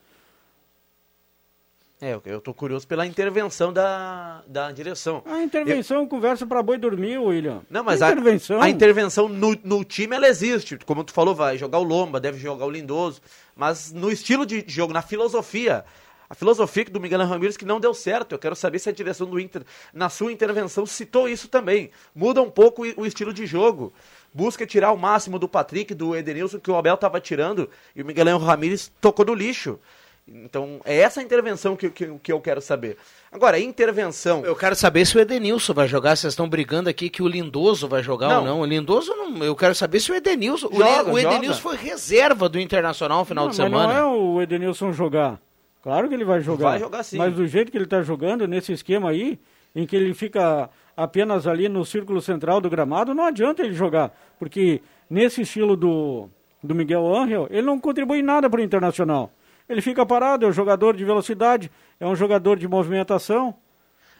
[2.02, 5.22] É, eu- eu tô curioso pela intervenção da, da direção.
[5.26, 7.60] A intervenção, conversa para boi dormir, William.
[7.68, 8.62] Não, mas a a intervenção.
[8.62, 10.78] a intervenção no, no time ela existe.
[10.86, 13.20] Como tu falou, vai jogar o Lomba, deve jogar o Lindoso.
[13.54, 15.84] Mas no estilo de jogo, na filosofia.
[16.28, 18.32] A filosofia do Miguel Ramírez que não deu certo.
[18.32, 21.90] Eu quero saber se a direção do Inter, na sua intervenção, citou isso também.
[22.14, 23.92] Muda um pouco o o estilo de jogo.
[24.32, 28.06] Busca tirar o máximo do Patrick, do Edenilson, que o Abel estava tirando, e o
[28.06, 29.78] Miguel Ramírez tocou no lixo.
[30.32, 32.96] Então, é essa intervenção que, que, que eu quero saber.
[33.32, 34.44] Agora, intervenção.
[34.44, 36.14] Eu quero saber se o Edenilson vai jogar.
[36.16, 38.38] Vocês estão brigando aqui que o Lindoso vai jogar Não.
[38.38, 38.60] ou não.
[38.60, 39.42] O Lindoso não.
[39.44, 40.68] Eu quero saber se o Edenilson.
[40.68, 41.76] o Joga, Le- o Edenilson joga.
[41.76, 43.92] foi reserva do Internacional no final não, de mas semana.
[43.92, 45.40] não é o Edenilson jogar.
[45.82, 46.70] Claro que ele vai jogar.
[46.70, 47.16] Vai jogar sim.
[47.16, 49.38] Mas do jeito que ele está jogando, nesse esquema aí,
[49.74, 54.16] em que ele fica apenas ali no círculo central do gramado, não adianta ele jogar.
[54.38, 56.28] Porque nesse estilo do,
[56.62, 59.32] do Miguel Angel, ele não contribui nada para o Internacional.
[59.70, 63.54] Ele fica parado, é um jogador de velocidade, é um jogador de movimentação.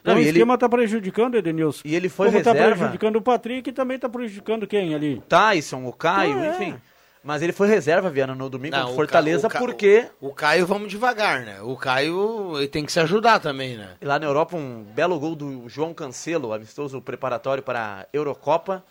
[0.01, 1.81] Então Não, o e ele- esquema está prejudicando o Edenilson.
[1.85, 2.75] E ele foi Como está reserva.
[2.77, 5.21] prejudicando o Patrick e também está prejudicando quem ali?
[5.29, 6.49] Tyson, o Caio, Ah, é.
[6.51, 6.75] enfim.
[7.23, 10.07] Mas ele foi reserva, Viana, no domingo Não, contra o o Fortaleza, o Ca- porque
[10.19, 11.61] O Caio, vamos devagar, né?
[11.61, 13.89] O Caio ele tem que se ajudar também, né?
[14.01, 18.83] lá na Europa um belo gol do João Cancelo, amistoso preparatório para a Eurocopa.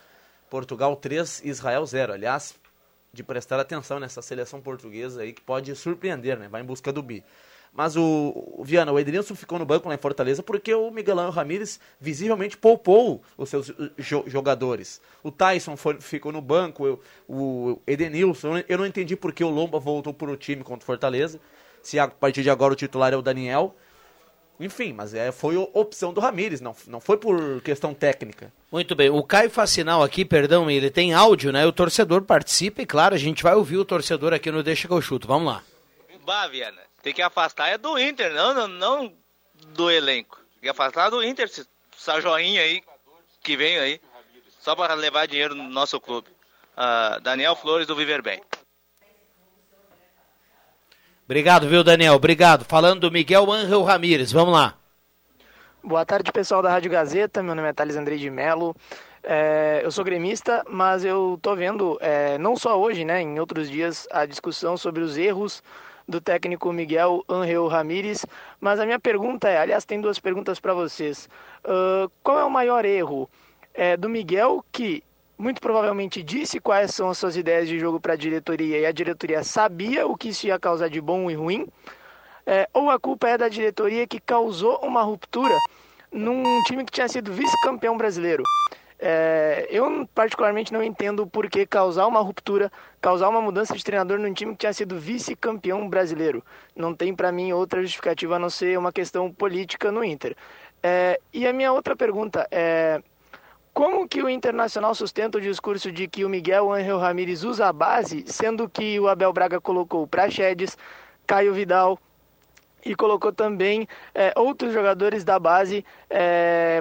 [0.48, 2.12] Portugal 3, Israel 0.
[2.12, 2.54] Aliás,
[3.12, 6.48] de prestar atenção nessa seleção portuguesa aí que pode surpreender, né?
[6.48, 7.24] Vai em busca do bi.
[7.72, 8.02] Mas o,
[8.58, 11.78] o Viana, o Edenilson ficou no banco lá em Fortaleza porque o Miguel Ángel Ramírez
[12.00, 15.00] visivelmente poupou os seus uh, jo- jogadores.
[15.22, 19.48] O Tyson foi- ficou no banco, eu- o Edenilson, eu não- entendi por que o
[19.50, 21.40] Lomba voltou para o time contra o Fortaleza.
[21.80, 23.74] Se a partir de agora o titular é o Daniel.
[24.58, 28.52] Enfim, mas é, foi opção do Ramírez, não, não foi por questão técnica.
[28.70, 29.10] Muito bem.
[29.10, 31.66] O Caio faz sinal aqui, perdão, ele tem áudio, né?
[31.66, 34.94] O torcedor participa e, claro, a gente vai ouvir o torcedor aqui no Deixa que
[34.94, 35.26] eu chuto.
[35.26, 35.62] Vamos lá.
[36.24, 39.12] Bah, Viana, tem que afastar é do Inter, não, não, não
[39.74, 40.36] do elenco.
[40.52, 41.50] Tem que afastar do Inter,
[41.96, 42.82] essa joinha aí
[43.42, 44.00] que vem aí,
[44.60, 46.28] só para levar dinheiro no nosso clube.
[46.76, 48.40] Ah, Daniel Flores do Viver Bem.
[51.24, 52.14] Obrigado, viu, Daniel?
[52.14, 52.64] Obrigado.
[52.64, 54.79] Falando do Miguel Ángel Ramírez, vamos lá.
[55.82, 57.42] Boa tarde, pessoal da Rádio Gazeta.
[57.42, 58.76] Meu nome é Thales Andrei de Mello.
[59.22, 63.70] É, eu sou gremista, mas eu tô vendo, é, não só hoje, né, em outros
[63.70, 65.62] dias, a discussão sobre os erros
[66.06, 68.26] do técnico Miguel Ángel Ramírez.
[68.60, 71.30] Mas a minha pergunta é, aliás, tem duas perguntas para vocês.
[71.64, 73.28] Ah, qual é o maior erro
[73.72, 75.02] é, do Miguel que
[75.38, 78.92] muito provavelmente disse quais são as suas ideias de jogo para a diretoria e a
[78.92, 81.66] diretoria sabia o que isso ia causar de bom e ruim?
[82.46, 85.56] É, ou a culpa é da diretoria que causou uma ruptura
[86.12, 88.42] num time que tinha sido vice-campeão brasileiro?
[89.02, 94.18] É, eu particularmente não entendo por que causar uma ruptura, causar uma mudança de treinador
[94.18, 96.44] num time que tinha sido vice-campeão brasileiro.
[96.76, 100.36] Não tem para mim outra justificativa a não ser uma questão política no Inter.
[100.82, 103.02] É, e a minha outra pergunta é
[103.72, 107.72] como que o Internacional sustenta o discurso de que o Miguel Ángel Ramírez usa a
[107.72, 110.76] base, sendo que o Abel Braga colocou Praxedes,
[111.26, 111.98] Caio Vidal
[112.84, 115.84] e colocou também é, outros jogadores da base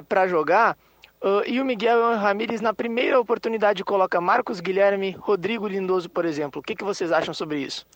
[0.08, 0.76] para jogar?
[1.22, 6.60] Uh, e o Miguel Ramírez, na primeira oportunidade, coloca Marcos Guilherme, Rodrigo Lindoso, por exemplo.
[6.60, 7.86] O que, que vocês acham sobre isso?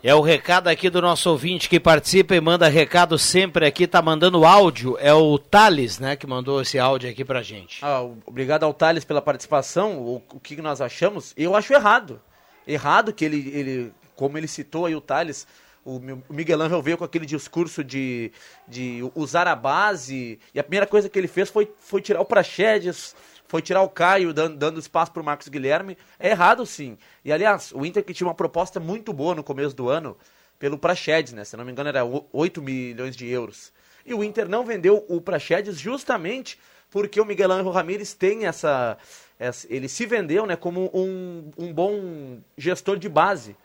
[0.00, 4.00] É o recado aqui do nosso ouvinte que participa e manda recado sempre aqui, tá
[4.00, 4.96] mandando áudio.
[5.00, 7.84] É o Thales, né, que mandou esse áudio aqui pra gente.
[7.84, 9.98] Ah, obrigado ao Thales pela participação.
[9.98, 11.32] O, o que nós achamos?
[11.36, 12.20] Eu acho errado.
[12.64, 15.48] Errado que ele, ele como ele citou aí o Thales,
[15.84, 18.30] o Miguel Angel veio com aquele discurso de,
[18.68, 22.24] de usar a base, e a primeira coisa que ele fez foi, foi tirar o
[22.24, 23.14] Praxedes,
[23.46, 25.98] foi tirar o Caio, dando, dando espaço para o Marcos Guilherme.
[26.18, 26.96] É errado, sim.
[27.24, 30.16] E, aliás, o Inter que tinha uma proposta muito boa no começo do ano,
[30.58, 31.44] pelo Praxedes, né?
[31.44, 33.72] Se não me engano, era o- 8 milhões de euros.
[34.06, 36.58] E o Inter não vendeu o Praxedes justamente
[36.90, 38.96] porque o Miguel Angel Ramírez tem essa,
[39.38, 43.56] essa- Ele se vendeu né, como um, um bom gestor de base.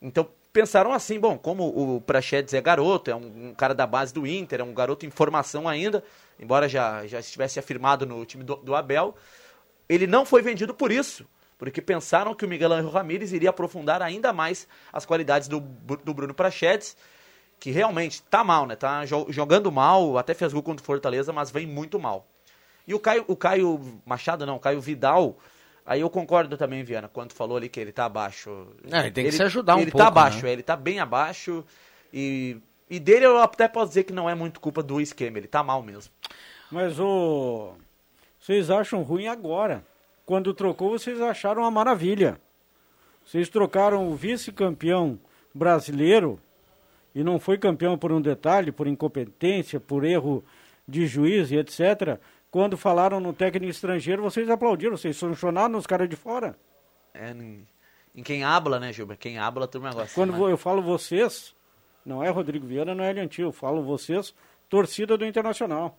[0.00, 4.12] Então pensaram assim, bom, como o Praxedes é garoto, é um, um cara da base
[4.12, 6.02] do Inter, é um garoto em formação ainda,
[6.38, 9.14] embora já, já estivesse afirmado no time do, do Abel,
[9.88, 14.02] ele não foi vendido por isso, porque pensaram que o Miguel Angel Ramírez iria aprofundar
[14.02, 16.96] ainda mais as qualidades do, do Bruno Praxedes,
[17.60, 18.76] que realmente tá mal, né?
[18.76, 22.26] Tá jo- jogando mal, até fez gol contra o Fortaleza, mas vem muito mal.
[22.86, 25.36] E o Caio, o Caio Machado, não, o Caio Vidal,
[25.88, 28.68] aí eu concordo também, Viana, quando falou ali que ele tá abaixo.
[28.90, 30.50] É, ele tem que se ajudar um ele pouco, tá abaixo, né?
[30.50, 31.64] é, ele tá bem abaixo.
[32.12, 35.48] E, e dele eu até posso dizer que não é muito culpa do esquema, ele
[35.48, 36.12] tá mal mesmo.
[36.70, 37.72] Mas o.
[38.38, 39.82] Vocês acham ruim agora.
[40.24, 42.38] Quando trocou, vocês acharam uma maravilha.
[43.24, 45.18] Vocês trocaram o vice-campeão
[45.54, 46.38] brasileiro
[47.14, 50.44] e não foi campeão por um detalhe, por incompetência, por erro
[50.86, 52.18] de juiz e etc.
[52.50, 56.56] Quando falaram no técnico estrangeiro, vocês aplaudiram, vocês sonchonaram nos caras de fora.
[57.12, 57.66] É, em,
[58.14, 59.18] em quem habla, né, Gilber?
[59.18, 60.14] Quem habla, a turma gosta.
[60.14, 60.52] Quando né?
[60.52, 61.54] eu falo vocês,
[62.04, 64.34] não é Rodrigo Vieira, não é Eliantil, eu falo vocês,
[64.68, 65.98] torcida do Internacional.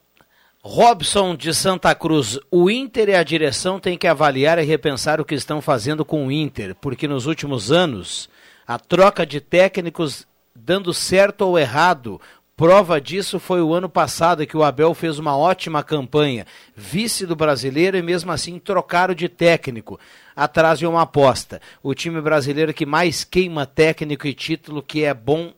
[0.61, 5.25] Robson de Santa Cruz, o Inter e a direção têm que avaliar e repensar o
[5.25, 8.29] que estão fazendo com o Inter, porque nos últimos anos
[8.67, 12.19] a troca de técnicos dando certo ou errado.
[12.59, 16.45] Prova disso foi o ano passado que o Abel fez uma ótima campanha,
[16.75, 19.97] vice do brasileiro e mesmo assim trocaram de técnico,
[20.35, 21.61] atrás de uma aposta.
[21.81, 25.53] O time brasileiro que mais queima técnico e título que é bom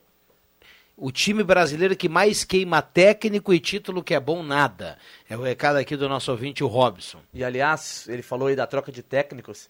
[0.96, 4.96] o time brasileiro que mais queima técnico e título que é bom nada.
[5.28, 7.18] É o recado aqui do nosso ouvinte, o Robson.
[7.34, 9.68] E aliás, ele falou aí da troca de técnicos.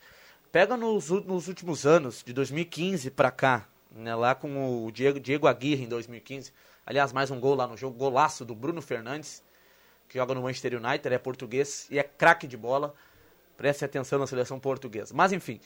[0.52, 5.46] Pega nos, nos últimos anos, de 2015 pra cá, né, lá com o Diego, Diego
[5.46, 6.52] Aguirre em 2015.
[6.84, 9.42] Aliás, mais um gol lá no jogo, golaço do Bruno Fernandes,
[10.08, 12.94] que joga no Manchester United, é português e é craque de bola.
[13.56, 15.14] Preste atenção na seleção portuguesa.
[15.14, 15.60] Mas enfim,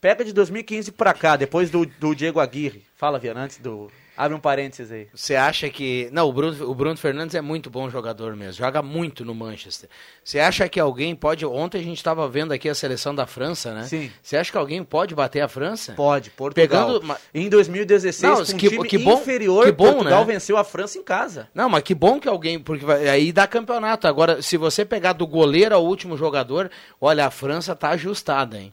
[0.00, 2.86] pega de 2015 pra cá, depois do, do Diego Aguirre.
[2.96, 3.90] Fala, Viana, antes do.
[4.16, 5.08] Abre um parênteses aí.
[5.14, 6.08] Você acha que.
[6.12, 8.54] Não, o Bruno, o Bruno Fernandes é muito bom jogador mesmo.
[8.64, 9.88] Joga muito no Manchester.
[10.24, 11.44] Você acha que alguém pode.
[11.44, 13.82] Ontem a gente estava vendo aqui a seleção da França, né?
[13.84, 14.10] Sim.
[14.22, 15.92] Você acha que alguém pode bater a França?
[15.92, 17.00] Pode, Portugal.
[17.00, 17.16] Pegando.
[17.34, 20.32] Em 2016, Não, com um que- time que bom- inferior, que bom, Portugal né?
[20.32, 21.48] venceu a França em casa.
[21.54, 22.58] Não, mas que bom que alguém.
[22.58, 24.08] Porque vai- aí dá campeonato.
[24.08, 28.72] Agora, se você pegar do goleiro ao último jogador, olha, a França tá ajustada, hein?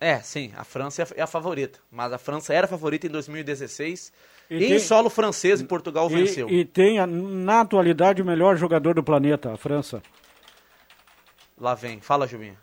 [0.00, 1.80] É, sim, a França é a- favorita.
[1.90, 4.12] Mas a França era a favorita em 2016.
[4.48, 6.48] E em tem- solo francês e Portugal venceu.
[6.48, 10.00] E, e tem, a- na atualidade, o melhor jogador do planeta, a França.
[11.58, 12.00] Lá vem.
[12.00, 12.56] Fala, Jubinha.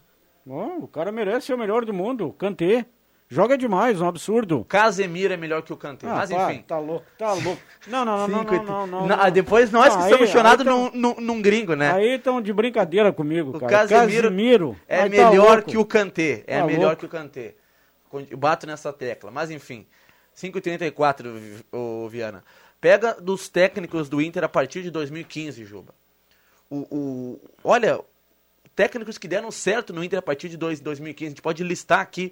[0.45, 2.33] Bom, o cara merece ser o melhor do mundo.
[2.37, 2.85] Kanté.
[3.27, 4.63] Joga demais, um absurdo.
[4.65, 6.07] Casemiro é melhor que o Kanté.
[6.07, 6.61] Ah, mas pá, enfim.
[6.61, 7.59] Tá louco, tá louco.
[7.87, 9.31] Não, não, não, não, não, não, não, Na- não.
[9.31, 11.91] Depois nós que Não, estamos aí- aí num, num, num gringo, né?
[11.91, 13.87] Aí estão de brincadeira comigo, o cara.
[13.87, 15.69] Casemiro, é Mas tá melhor louco.
[15.71, 16.43] que o Kanté.
[16.45, 16.97] É Tá melhor louco.
[16.97, 17.55] que o Kanté.
[18.29, 19.31] Eu Bato nessa tecla.
[19.31, 19.87] Mas enfim.
[20.35, 22.43] 5,34, o Viana.
[22.79, 25.95] Pega dos técnicos do Inter a partir de 2015, Juba.
[26.69, 27.99] O, o, olha,
[28.75, 31.27] técnicos que deram certo no Inter a partir de dois- 2015.
[31.27, 32.31] A gente pode listar aqui.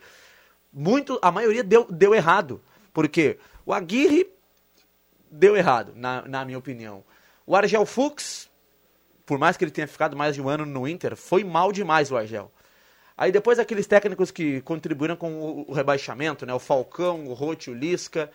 [0.74, 2.62] Muito, a maioria deu, deu errado.
[2.92, 4.28] Porque o Aguirre
[5.30, 7.04] deu errado, na, na minha opinião.
[7.46, 8.50] O Argel Fux,
[9.26, 12.12] por mais que ele tenha ficado mais de um ano no Inter, foi mal demais
[12.12, 12.52] o Argel.
[13.18, 16.54] Aí depois aqueles técnicos que contribuíram com o, o rebaixamento, né?
[16.54, 18.32] O Falcão, o Rote, o Lisca.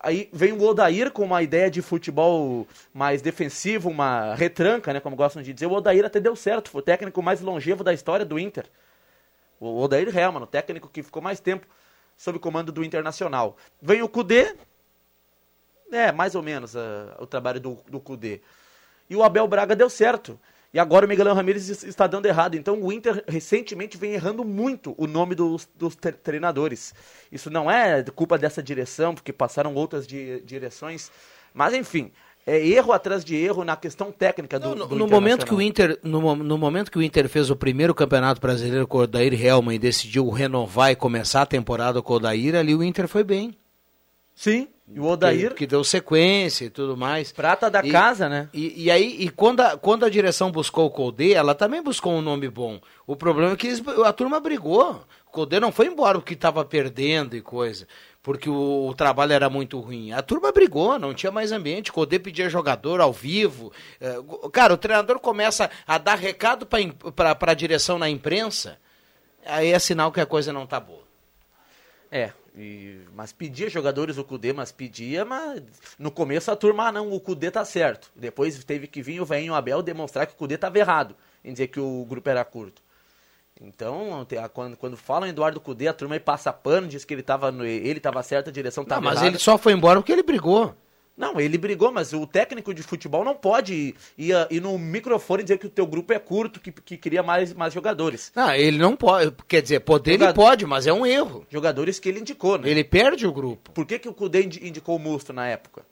[0.00, 5.00] Aí vem o Odair com uma ideia de futebol mais defensivo, uma retranca, né?
[5.00, 5.66] Como gostam de dizer.
[5.66, 8.66] O Odair até deu certo, foi o técnico mais longevo da história do Inter.
[9.64, 11.66] O Odair Helman, o técnico que ficou mais tempo
[12.16, 13.56] sob comando do Internacional.
[13.80, 14.56] Vem o Cudê,
[15.90, 18.40] é, mais ou menos ah, o trabalho do, do Cudê.
[19.08, 20.38] E o Abel Braga deu certo.
[20.74, 22.54] E agora o Miguel Ramírez es- está dando errado.
[22.56, 26.94] Então o Inter recentemente vem errando muito o nome dos, dos tre- treinadores.
[27.30, 31.10] Isso não é culpa dessa direção, porque passaram outras di- direções.
[31.52, 32.10] Mas enfim,
[32.46, 35.60] é erro atrás de erro na questão técnica do, No, do no momento que o.
[35.60, 39.32] Inter, no, no momento que o Inter fez o primeiro campeonato brasileiro com o Odair
[39.34, 43.22] Helman e decidiu renovar e começar a temporada com o Odair, ali o Inter foi
[43.24, 43.56] bem.
[44.34, 45.50] Sim, e o Odair...
[45.50, 47.30] Que, que deu sequência e tudo mais.
[47.32, 48.48] Prata da E- casa, né?
[48.52, 52.12] E, e aí, e quando a, quando a direção buscou o Colde, ela também buscou
[52.14, 52.80] um nome bom.
[53.06, 55.02] O problema é que eles- a turma brigou.
[55.30, 57.86] Codê não foi embora porque estava perdendo e coisa,
[58.22, 60.12] porque o, o trabalho era muito ruim.
[60.12, 61.92] A turma brigou, não tinha mais ambiente.
[61.92, 63.72] Codê pedia jogador ao vivo.
[64.00, 64.14] É,
[64.52, 68.78] cara, o treinador começa a dar recado para a direção na imprensa,
[69.44, 71.02] aí é sinal que a coisa não tá boa.
[72.10, 75.62] É, e, mas pedia jogadores o Cudê, mas pedia, mas
[75.98, 78.10] no começo a turma, ah, não, o Cudê tá certo.
[78.14, 81.68] Depois teve que vir o Veinho Abel demonstrar que o Cudê tava errado em dizer
[81.68, 82.82] que o grupo era curto.
[83.64, 87.22] Então, quando, quando falam em Eduardo Cudê, a turma aí passa pano, diz que ele
[87.22, 89.28] tava, no, ele tava certo, a direção tava não, mas errada.
[89.28, 90.74] ele só foi embora porque ele brigou.
[91.16, 95.58] Não, ele brigou, mas o técnico de futebol não pode ir, ir no microfone dizer
[95.58, 98.32] que o teu grupo é curto, que, que queria mais, mais jogadores.
[98.34, 99.30] Não, ele não pode.
[99.46, 101.46] Quer dizer, poder ele pode, mas é um erro.
[101.50, 102.68] Jogadores que ele indicou, né?
[102.68, 103.70] Ele perde o grupo.
[103.72, 105.82] Por que, que o Cudê indicou o Musto na época?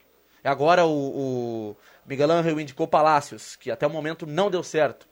[0.42, 5.06] Agora o, o Miguel Angel indicou Palácios, que até o momento não deu certo.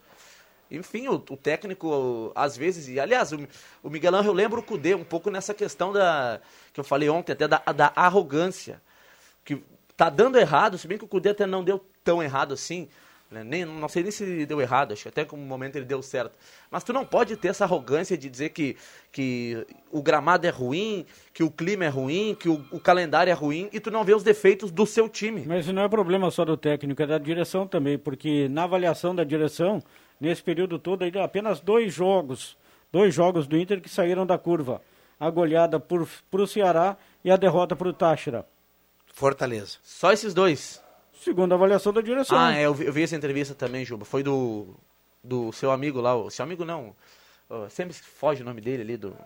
[0.71, 3.39] Enfim, o, o técnico, às vezes, e aliás, o,
[3.83, 6.41] o Miguel Angel lembra o Cudê um pouco nessa questão da.
[6.73, 8.81] que eu falei ontem, até da, da arrogância.
[9.45, 9.63] Que
[9.97, 12.89] tá dando errado, se bem que o Cudê até não deu tão errado assim.
[13.31, 13.45] Né?
[13.45, 16.03] Nem, não sei nem se deu errado, acho que até com o momento ele deu
[16.03, 16.33] certo.
[16.71, 18.77] Mas tu não pode ter essa arrogância de dizer que,
[19.13, 21.05] que o gramado é ruim,
[21.35, 24.15] que o clima é ruim, que o, o calendário é ruim e tu não vê
[24.15, 25.45] os defeitos do seu time.
[25.47, 29.25] Mas não é problema só do técnico, é da direção também, porque na avaliação da
[29.25, 29.83] direção,
[30.21, 32.57] nesse período todo, ainda apenas dois jogos,
[32.93, 34.83] dois jogos do Inter que saíram da curva.
[35.21, 38.47] A goleada para o Ceará e a derrota para o Táchira.
[39.13, 39.79] Fortaleza.
[39.83, 40.81] Só esses dois?
[41.13, 42.39] Segundo a avaliação da direção.
[42.39, 44.05] Ah, é, eu, vi, eu vi essa entrevista também, Juba.
[44.05, 44.77] Foi do,
[45.23, 46.15] do seu amigo lá.
[46.15, 46.95] O seu amigo não.
[47.69, 48.97] sempre foge o nome dele ali.
[48.97, 49.17] Do,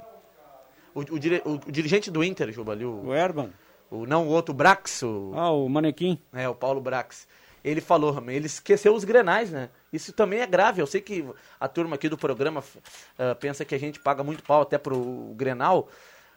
[0.95, 2.87] o, o, dire, o, o dirigente do Inter, Juba, ali.
[2.87, 3.51] O, o Erban.
[3.91, 5.03] O, não, o outro, o Brax.
[5.03, 6.19] O, ah, o Manequim.
[6.33, 7.29] É, o Paulo Brax.
[7.65, 9.71] Ele falou, ele esqueceu os grenais, né?
[9.93, 10.83] Isso também é grave.
[10.83, 11.25] Eu sei que
[11.61, 15.33] a turma aqui do programa uh, pensa que a gente paga muito pau até pro
[15.37, 15.89] Grenal.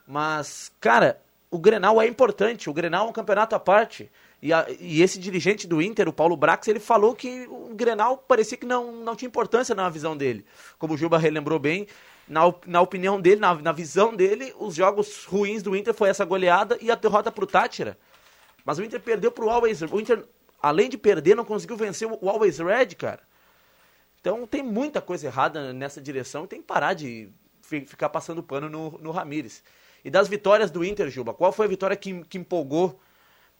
[0.07, 4.11] Mas, cara, o Grenal é importante, o Grenal é um campeonato à parte.
[4.41, 8.17] E, a, e, esse dirigente do Inter, o Paulo Brax, ele falou que o Grenal
[8.17, 10.45] parecia que não, não tinha importância na visão dele.
[10.77, 11.87] Como o Juba relembrou bem,
[12.27, 16.25] na, na opinião dele, na, na visão dele, os jogos ruins do Inter foi essa
[16.25, 17.97] goleada e a derrota pro Tátira.
[18.63, 20.25] Mas o Inter perdeu pro Always O Inter,
[20.65, 23.19] além de perder, não conseguiu vencer o Always Red, cara.
[24.19, 26.47] Então tem muita coisa errada nessa direção.
[26.47, 27.29] Tem que parar de
[27.61, 29.63] ficar passando pano no, no Ramires.
[30.03, 32.99] E das vitórias do Inter, Juba, qual foi a vitória que, que empolgou?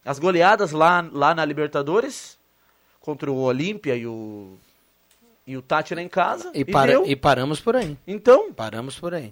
[0.04, 2.39] As goleadas lá, lá na Libertadores,
[3.00, 4.58] contra o Olímpia e o,
[5.46, 6.50] e o Tátira em casa.
[6.56, 7.96] E, para, e, paramos por aí.
[8.08, 8.52] Então?
[8.52, 9.32] Paramos por aí.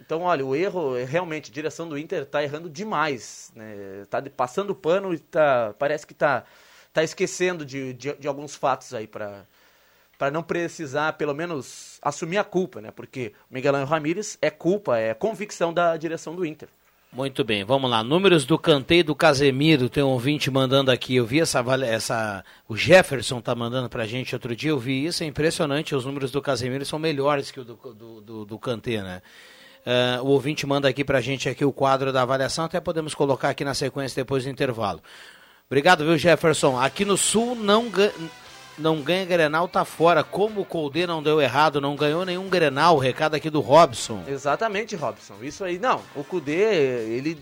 [0.00, 3.52] Então, olha, o erro, é realmente, a direção do Inter está errando demais.
[3.54, 4.04] Né?
[4.08, 6.44] Tá passando pano e tá, parece que está
[6.92, 9.44] tá esquecendo de, de, de alguns fatos aí para
[10.18, 12.90] para não precisar, pelo menos, assumir a culpa, né?
[12.90, 16.68] Porque o Miguel Ramírez é culpa, é convicção da direção do Inter.
[17.10, 18.02] Muito bem, vamos lá.
[18.02, 21.16] Números do Canteio do Casemiro, tem um ouvinte mandando aqui.
[21.16, 22.44] Eu vi essa, essa.
[22.68, 25.94] O Jefferson tá mandando pra gente outro dia, eu vi isso, é impressionante.
[25.94, 28.60] Os números do Casemiro são melhores que o do, do, do, do
[29.02, 29.22] né?
[29.88, 33.48] Uh, o ouvinte manda aqui pra gente aqui o quadro da avaliação, até podemos colocar
[33.48, 35.00] aqui na sequência depois do intervalo.
[35.66, 36.78] Obrigado, viu, Jefferson?
[36.78, 37.90] Aqui no Sul não
[38.76, 40.22] não ganha Grenal, tá fora.
[40.22, 44.22] Como o Colde não deu errado, não ganhou nenhum Grenal, recado aqui do Robson.
[44.28, 45.36] Exatamente, Robson.
[45.40, 46.02] Isso aí, não.
[46.14, 47.38] O Cudê, ele,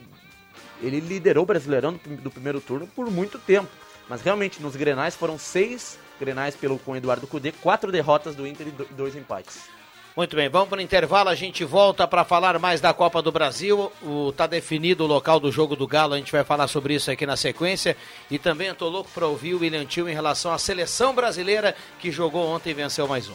[0.80, 3.68] ele liderou o Brasileirão do, do, primeiro turno por muito tempo.
[4.08, 8.68] Mas realmente, nos Grenais foram seis Grenais pelo, com Eduardo Cudê, quatro derrotas do Inter
[8.68, 9.68] e dois empates.
[10.16, 13.30] Muito bem, vamos para o intervalo, a gente volta para falar mais da Copa do
[13.30, 13.92] Brasil.
[14.02, 17.10] O, tá definido o local do jogo do Galo, a gente vai falar sobre isso
[17.10, 17.94] aqui na sequência.
[18.30, 22.10] E também estou louco para ouvir o William Tio em relação à seleção brasileira que
[22.10, 23.34] jogou ontem e venceu mais um.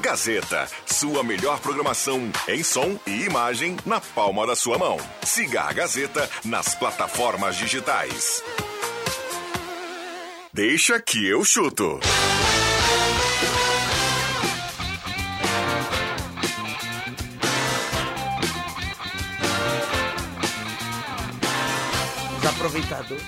[0.00, 4.96] Gazeta, sua melhor programação em som e imagem na palma da sua mão.
[5.22, 8.42] Siga a Gazeta nas plataformas digitais.
[10.58, 12.00] Deixa que eu chuto.
[22.36, 23.22] Os aproveitadores.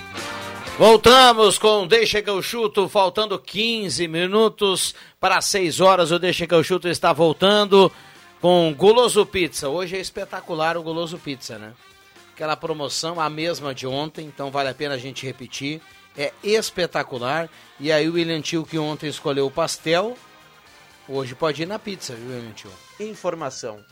[0.77, 6.11] Voltamos com Deixa que eu chuto, faltando 15 minutos para 6 horas.
[6.11, 7.89] O Deixa que eu chuto está voltando
[8.41, 9.69] com Goloso Pizza.
[9.69, 11.71] Hoje é espetacular o Goloso Pizza, né?
[12.33, 15.81] Aquela promoção, a mesma de ontem, então vale a pena a gente repetir
[16.17, 17.49] é espetacular.
[17.79, 20.17] E aí o William Tio, que ontem escolheu o pastel,
[21.07, 22.71] hoje pode ir na pizza, viu, William Tio?
[22.99, 23.83] Informação.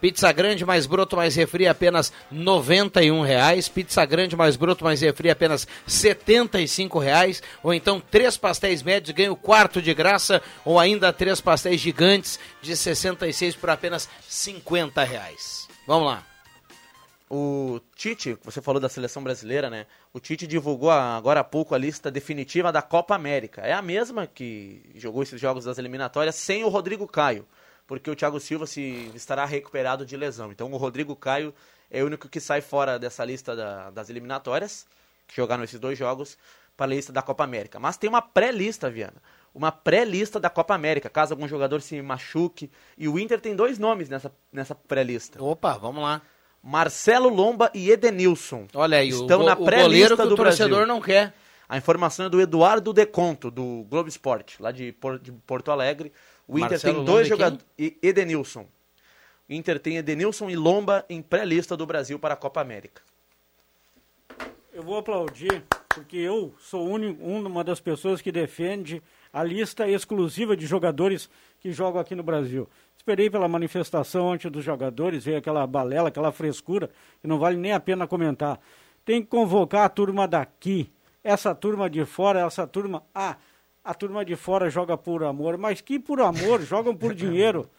[0.00, 3.68] Pizza grande mais broto mais refri apenas 91 reais.
[3.68, 7.42] Pizza grande mais broto mais refri apenas 75 reais.
[7.62, 10.42] Ou então três pastéis médios ganha o quarto de graça.
[10.64, 15.66] Ou ainda três pastéis gigantes de 66 por apenas 50 reais.
[15.86, 16.35] Vamos lá.
[17.28, 19.86] O Tite, você falou da seleção brasileira, né?
[20.12, 23.62] O Tite divulgou agora há pouco a lista definitiva da Copa América.
[23.62, 27.44] É a mesma que jogou esses jogos das eliminatórias sem o Rodrigo Caio,
[27.84, 30.52] porque o Thiago Silva se estará recuperado de lesão.
[30.52, 31.52] Então o Rodrigo Caio
[31.90, 34.86] é o único que sai fora dessa lista da, das eliminatórias,
[35.26, 36.38] que jogaram esses dois jogos,
[36.76, 37.80] para a lista da Copa América.
[37.80, 39.20] Mas tem uma pré-lista, Viana.
[39.52, 42.70] Uma pré-lista da Copa América, caso algum jogador se machuque.
[42.96, 45.42] E o Inter tem dois nomes nessa, nessa pré-lista.
[45.42, 46.22] Opa, vamos lá.
[46.68, 48.66] Marcelo Lomba e Edenilson.
[48.74, 50.86] Olha aí, estão o, na go- o pré-lista goleiro que do o torcedor Brasil.
[50.86, 51.32] não quer.
[51.68, 56.12] A informação é do Eduardo Deconto, do Globo Esporte, lá de, Por- de Porto Alegre.
[56.46, 57.64] O Inter Marcelo tem dois jogadores.
[57.78, 58.66] E Edenilson.
[59.48, 63.00] O Inter tem Edenilson e Lomba em pré-lista do Brasil para a Copa América.
[64.72, 65.62] Eu vou aplaudir,
[65.96, 71.28] porque eu sou uni- uma das pessoas que defende a lista exclusiva de jogadores
[71.58, 72.68] que jogam aqui no Brasil.
[72.96, 76.90] Esperei pela manifestação antes dos jogadores, veio aquela balela, aquela frescura,
[77.20, 78.60] que não vale nem a pena comentar.
[79.04, 80.90] Tem que convocar a turma daqui,
[81.24, 83.02] essa turma de fora, essa turma.
[83.14, 83.36] Ah,
[83.82, 86.60] a turma de fora joga por amor, mas que por amor?
[86.66, 87.70] Jogam por dinheiro.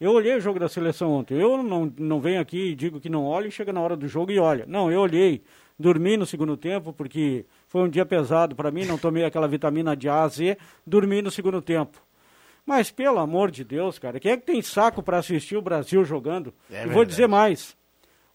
[0.00, 1.38] Eu olhei o jogo da seleção ontem.
[1.38, 4.08] Eu não, não venho aqui e digo que não olho e chega na hora do
[4.08, 4.64] jogo e olha.
[4.66, 5.42] Não, eu olhei.
[5.80, 9.96] Dormi no segundo tempo porque foi um dia pesado para mim, não tomei aquela vitamina
[9.96, 11.98] de A a Z, dormi no segundo tempo.
[12.66, 16.04] Mas pelo amor de Deus, cara, quem é que tem saco para assistir o Brasil
[16.04, 16.52] jogando?
[16.70, 17.08] É e vou verdade.
[17.08, 17.74] dizer mais.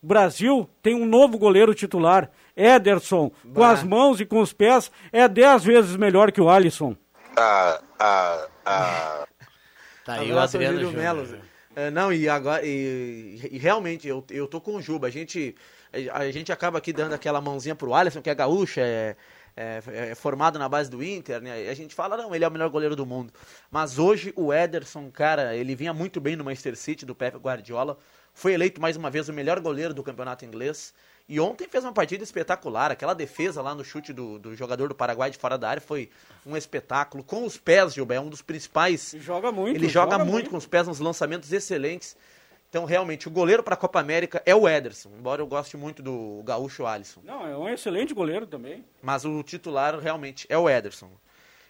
[0.02, 3.72] O Brasil tem um novo goleiro titular, Ederson, com Bah.
[3.72, 6.96] as mãos e com os pés, é dez vezes melhor que o Alisson.
[7.38, 9.28] Ah, ah, ah.
[10.04, 11.16] Tá aí o Adriano Júlio Júnior.
[11.16, 11.39] Melo.
[11.76, 12.66] É, não, e agora.
[12.66, 15.08] E, e realmente, eu, eu tô com o Juba.
[15.08, 15.56] A gente,
[16.14, 19.16] a gente acaba aqui dando aquela mãozinha pro Alisson, que é gaúcho, é,
[19.56, 19.82] é,
[20.12, 21.66] é formado na base do Inter, né?
[21.66, 23.34] E a gente fala, não, ele é o melhor goleiro do mundo.
[23.72, 27.98] Mas hoje o Ederson, cara, ele vinha muito bem no Manchester City, do Pep Guardiola.
[28.34, 30.93] Foi eleito mais uma vez o melhor goleiro do campeonato inglês.
[31.28, 32.91] E ontem fez uma partida espetacular.
[32.91, 36.10] Aquela defesa lá no chute do, do jogador do Paraguai de fora da área foi
[36.46, 37.24] um espetáculo.
[37.24, 39.14] Com os pés, Gilberto, é um dos principais.
[39.14, 39.76] Ele joga muito.
[39.76, 42.16] Ele joga, muito, com os pés nos lançamentos excelentes.
[42.76, 46.04] Então, realmente, o goleiro para a Copa América é o Ederson, embora eu goste muito
[46.04, 47.22] do gaúcho Alisson.
[47.24, 48.84] Não, é um excelente goleiro também.
[49.02, 51.10] Mas o titular realmente é o Ederson.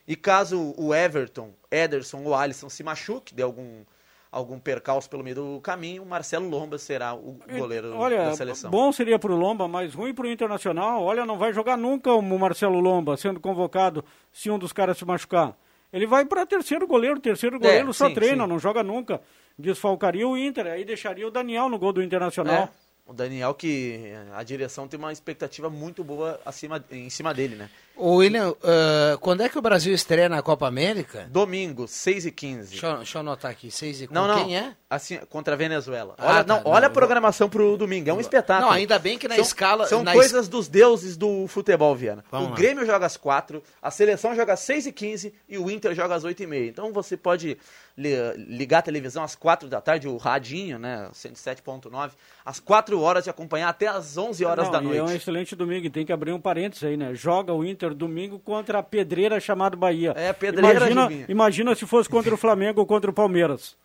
[0.08, 3.84] E caso o Everton, Ederson ou Alisson se machuque, dê algum,
[4.32, 8.72] algum percalço pelo meio do caminho, o Marcelo Lomba será o goleiro Olha, da seleção.
[8.72, 11.04] bom seria para o Lomba, mas ruim para o Internacional.
[11.04, 14.04] Olha, não vai jogar nunca o Marcelo Lomba sendo convocado
[14.34, 15.56] se um dos caras se machucar.
[15.94, 18.50] Ele vai para terceiro goleiro, terceiro goleiro só sim, treina, sim.
[18.50, 19.22] não joga nunca.
[19.58, 22.64] Desfalcaria o Inter, aí deixaria o Daniel no gol do Internacional.
[22.64, 22.70] É,
[23.06, 27.70] o Daniel que a direção tem uma expectativa muito boa acima, em cima dele, né?
[27.98, 31.28] Ô, William, ah, quando é que o Brasil estreia na Copa América?
[31.32, 34.44] Domingo, 6 e 15 Deixa, eu- deixa eu anotar aqui, 6 e Não, com não.
[34.46, 34.74] Quem é?
[34.90, 36.14] Assim, contra a Venezuela.
[36.18, 38.68] Ah, Olha, tá, não, não, olha eu a programação pro domingo, é um espetáculo.
[38.70, 42.24] Não, ainda bem que na são, escala- São na coisas dos deuses do futebol, Viana.
[42.32, 42.58] Vamos o lá.
[42.58, 46.16] Grêmio joga às 4, a seleção joga às 6 e 15 e o Inter joga
[46.16, 46.68] às 8 e meia.
[46.70, 47.58] Então você pode
[47.98, 52.12] li- ligar a televisão às 4 da tarde, o radinho, né, 107.9,
[52.46, 55.00] às 4 horas e acompanhar até às 11 horas Não, da e noite.
[55.00, 57.14] É um excelente domingo, e tem que abrir um parênteses aí, né?
[57.16, 60.14] Joga o Inter domingo contra a pedreira chamada Bahia.
[60.16, 61.26] É, pedreira, imagina, Jubinha.
[61.30, 63.76] imagina se fosse contra o Flamengo ou contra o Palmeiras.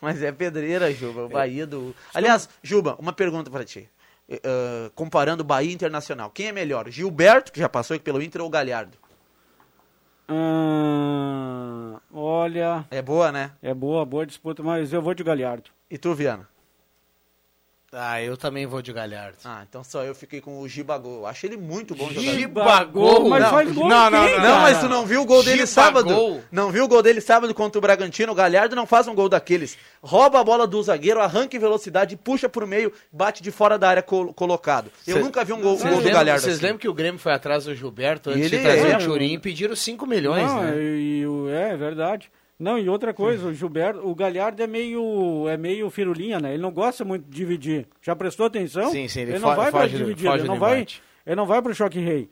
[0.00, 1.94] Mas é pedreira, Juba, o Bahia do...
[2.12, 3.88] Aliás, Juba, uma pergunta pra ti.
[4.28, 6.88] Eh, comparando Bahia Internacional, quem é melhor?
[6.90, 8.96] Gilberto, que já passou aqui pelo Inter, ou Galhardo?
[10.26, 13.52] Ah, olha, É boa, né?
[13.62, 15.70] é boa, boa disputa, mas eu vou de Galhardo.
[15.90, 16.48] E tu, Viana?
[17.96, 19.36] Ah, eu também vou de Galhardo.
[19.44, 21.20] Ah, então só eu fiquei com o Gibagol.
[21.20, 22.38] Eu Acho ele muito bom jogador.
[22.38, 23.28] Gibagol?
[23.28, 25.42] Mas Não, faz gol não, não, quem, não, Não, mas tu não viu o gol
[25.44, 26.42] dele sábado?
[26.50, 28.32] Não viu o gol dele sábado contra o Bragantino?
[28.32, 29.76] O Galhardo não faz um gol daqueles.
[30.02, 33.88] Rouba a bola do zagueiro, arranca em velocidade, puxa pro meio, bate de fora da
[33.88, 34.90] área col- colocado.
[35.06, 36.64] Eu Cê- nunca vi um gol, um gol do Galhardo vocês assim.
[36.64, 39.04] lembram que o Grêmio foi atrás do Gilberto antes E de ele trazer é- o
[39.04, 40.74] Turim e pediram 5 milhões, não, né?
[40.76, 42.30] e, é, é verdade.
[42.64, 46.54] Não, e outra coisa, o Gilberto, o Galhardo é meio, é meio firulinha, né?
[46.54, 47.86] Ele não gosta muito de dividir.
[48.00, 48.90] Já prestou atenção?
[48.90, 50.86] Sim, sim, ele ele não vai do- dividir, ele não vai,
[51.26, 52.30] ele não vai pro choque rei.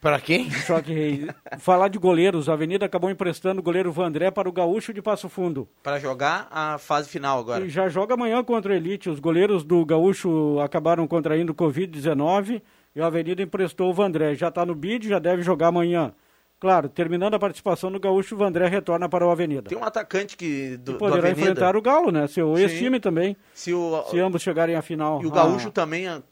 [0.00, 0.50] Pra quem?
[0.50, 1.28] Choque rei.
[1.58, 5.28] Falar de goleiros, a Avenida acabou emprestando o goleiro Vandré para o Gaúcho de Passo
[5.28, 5.68] Fundo.
[5.82, 7.64] Pra jogar a fase final agora.
[7.64, 9.08] E já joga amanhã contra o Elite.
[9.08, 12.60] Os goleiros do Gaúcho acabaram contraindo Covid-19
[12.94, 14.34] e a Avenida emprestou o Vandré.
[14.34, 16.12] Já está no bid, já deve jogar amanhã.
[16.58, 19.68] Claro, terminando a participação no Gaúcho, o Vandré retorna para o Avenida.
[19.68, 21.40] Tem um atacante que do, E do poderá Avenida.
[21.50, 22.26] enfrentar o Galo, né?
[22.26, 23.36] Seu ex-time também.
[23.54, 25.22] Se, o, Se ambos chegarem à final.
[25.22, 26.08] E o Ah, Gaúcho também.
[26.08, 26.22] ah,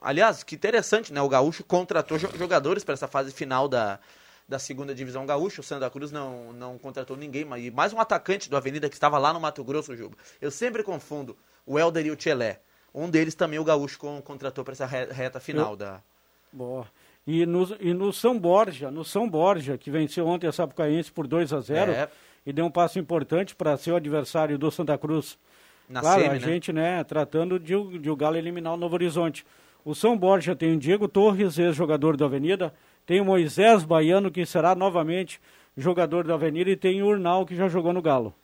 [0.00, 1.22] Aliás, que interessante, né?
[1.22, 4.00] O Gaúcho contratou jo- jogadores para essa fase final da,
[4.48, 5.60] da segunda divisão gaúcha.
[5.60, 9.16] O Santa Cruz não, não contratou ninguém, mas mais um atacante do Avenida que estava
[9.16, 10.16] lá no Mato Grosso, Juba.
[10.40, 12.58] Eu sempre confundo o Helder e o Tchelé.
[12.92, 16.00] Um deles também o Gaúcho con- contratou para essa re- reta final Eu- da.
[16.52, 16.84] Boa.
[17.26, 21.26] E no, e no São Borja, no São Borja, que venceu ontem a Sapucaense por
[21.26, 22.08] 2 a 0 É.
[22.44, 25.38] e deu um passo importante para ser o adversário do Santa Cruz.
[25.88, 26.40] Na claro, semi, a né?
[26.40, 29.44] gente, né, tratando de, o- de o Galo eliminar o Novo Horizonte.
[29.84, 32.72] O São Borja tem o Diego Torres, ex-jogador do Avenida,
[33.06, 35.40] tem o Moisés Baiano, que será novamente
[35.76, 38.34] jogador do Avenida, e tem o Urnal, que já jogou no Galo.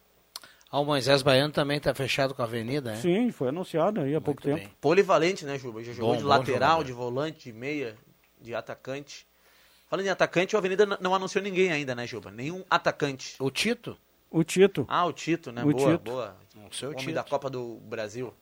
[0.71, 2.97] Ah, o Moisés Baiano também está fechado com a Avenida, né?
[2.97, 4.69] Sim, foi anunciado aí há pouco tempo.
[4.81, 5.83] Polivalente, né, Juba?
[5.83, 6.85] Já jogou Bom, de bom lateral, jogador.
[6.85, 7.95] de volante, de meia,
[8.41, 9.27] de atacante.
[9.89, 12.31] Falando em atacante, o Avenida não anunciou ninguém ainda, né, Juba?
[12.31, 13.37] Nenhum atacante.
[13.39, 13.97] O Tito?
[14.31, 15.65] O Tito, Ah, o Tito, né?
[15.65, 16.05] O boa, Tito.
[16.05, 16.37] boa.
[16.71, 17.15] O seu Homem Tito.
[17.15, 18.35] da Copa do Brasil.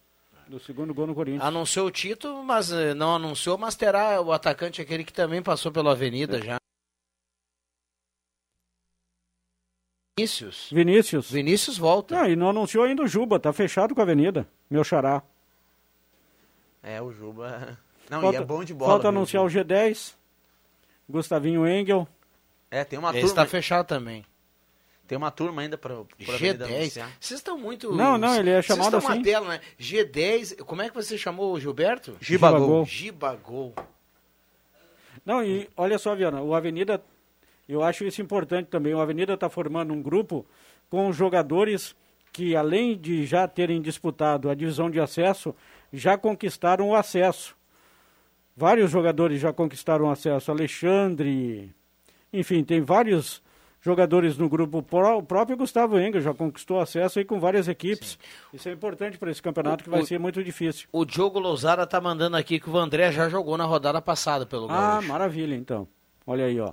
[0.48, 1.44] do segundo gol no Corinthians.
[1.44, 5.70] Anunciou o Tito, mas eh, não anunciou, mas terá o atacante aquele que também passou
[5.70, 6.56] pela Avenida já.
[10.18, 10.70] Vinícius.
[10.72, 11.30] Vinícius.
[11.30, 12.22] Vinícius volta.
[12.22, 15.22] Ah, e não anunciou ainda o Juba, tá fechado com a Avenida, meu xará.
[16.82, 17.78] É, o Juba.
[18.10, 18.90] Não, falta, e é bom de bola.
[18.92, 19.74] Falta viu, anunciar o Juba?
[19.74, 20.14] G10,
[21.08, 22.06] Gustavinho Engel.
[22.70, 23.28] É, tem uma Esse turma.
[23.30, 24.24] está fechado também.
[25.06, 25.78] Tem uma turma ainda
[26.28, 26.76] Avenida G10.
[26.76, 27.10] anunciar.
[27.20, 27.94] Vocês estão muito.
[27.94, 29.22] Não, não, ele é chamado Vocês estão assim.
[29.22, 29.60] tela, né?
[29.78, 30.64] G10.
[30.64, 32.16] Como é que você chamou o Gilberto?
[32.20, 32.84] Gibagol.
[32.84, 33.74] Gibagol.
[35.24, 37.02] Não, e olha só, Viana, o Avenida,
[37.68, 38.94] eu acho isso importante também.
[38.94, 40.44] O Avenida está formando um grupo
[40.90, 41.94] com jogadores
[42.32, 45.54] que, além de já terem disputado a divisão de acesso,
[45.92, 47.55] já conquistaram o acesso.
[48.56, 50.50] Vários jogadores já conquistaram o acesso.
[50.50, 51.74] Alexandre,
[52.32, 53.42] enfim, tem vários
[53.82, 54.78] jogadores no grupo.
[54.78, 58.18] O próprio Gustavo Engel já conquistou acesso aí com várias equipes.
[58.54, 60.88] Isso é importante para esse campeonato que vai O- ser muito difícil.
[60.90, 64.70] O Diogo Lousada tá mandando aqui que o André já jogou na rodada passada pelo
[64.70, 65.08] Ah, Gaúcho.
[65.08, 65.86] maravilha, então.
[66.26, 66.72] Olha aí, ó.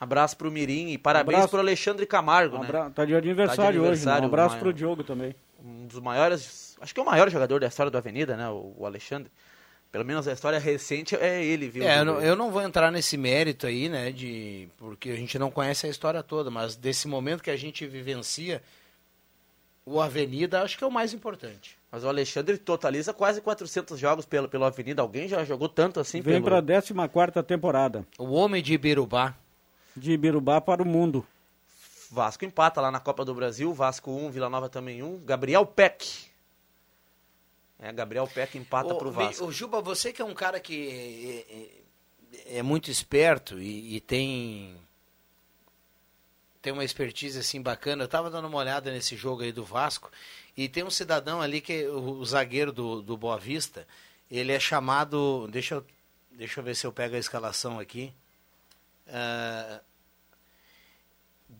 [0.00, 1.50] Abraço pro Mirim e parabéns Abraço.
[1.50, 2.64] pro Alexandre Camargo, né?
[2.64, 3.86] abra- Tá de aniversário, Tá de hoje.
[3.88, 4.26] aniversário, né?
[4.26, 5.34] Um abraço uma- pro Diogo também.
[5.62, 8.48] Um dos maiores, acho que é o maior jogador da história do Avenida, né?
[8.48, 9.30] O, o Alexandre.
[9.90, 11.82] Pelo menos a história recente é ele, viu?
[11.82, 15.38] É, eu não, eu não vou entrar nesse mérito aí, né, de porque a gente
[15.38, 18.62] não conhece a história toda, mas desse momento que a gente vivencia,
[19.86, 21.78] o Avenida acho que é o mais importante.
[21.90, 25.00] Mas o Alexandre totaliza quase 400 jogos pelo, pelo Avenida.
[25.00, 26.44] Alguém já jogou tanto assim Vem pelo...
[26.44, 29.34] para a 14 temporada O homem de Ibirubá.
[29.96, 31.26] de Ibirubá para o mundo.
[32.10, 33.72] Vasco empata lá na Copa do Brasil.
[33.72, 35.24] Vasco 1, Vila Nova também 1.
[35.24, 36.27] Gabriel Peck.
[37.78, 39.44] É, Gabriel Peck empata pro Vi- Vasco.
[39.44, 41.54] ô, Juba, você que é um cara que é,
[42.54, 44.76] é- é muito esperto e, e tem
[46.60, 48.04] tem uma expertise assim bacana.
[48.04, 50.10] Eu tava dando uma olhada nesse jogo aí do Vasco
[50.56, 53.86] e tem um cidadão ali que é o, o zagueiro do, do Boa Vista.
[54.30, 55.86] Ele é chamado, deixa eu
[56.32, 58.12] deixa eu ver se eu pego a escalação aqui.
[59.06, 59.80] Ah,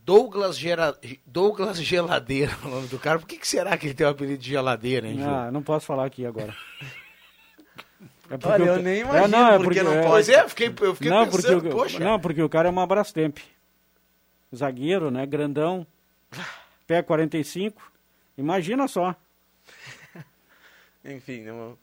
[0.05, 3.19] Douglas, Gera, Douglas Geladeira, o nome do cara.
[3.19, 5.29] Por que, que será que ele tem o apelido de geladeira, hein, Ju?
[5.29, 6.55] Ah, não posso falar aqui agora.
[8.29, 10.09] É porque Olha, eu ca- nem É, imagino não, é porque porque não é- pode.
[10.11, 11.99] Pois é, eu fiquei, eu fiquei não, pensando, porque, o- poxa.
[11.99, 13.37] não, porque o cara é uma Brastemp.
[14.55, 15.25] Zagueiro, né?
[15.25, 15.85] Grandão.
[16.87, 17.81] Pé 45.
[18.37, 19.15] Imagina só.
[21.05, 21.77] Enfim, não-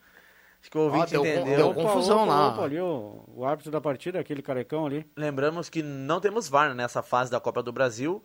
[0.61, 1.57] acho que o ouvinte deu com- entendeu.
[1.57, 2.49] deu confusão lá.
[2.49, 5.07] Opa, ali, o, o árbitro da partida, aquele carecão ali.
[5.17, 8.23] Lembramos que não temos VAR nessa fase da Copa do Brasil.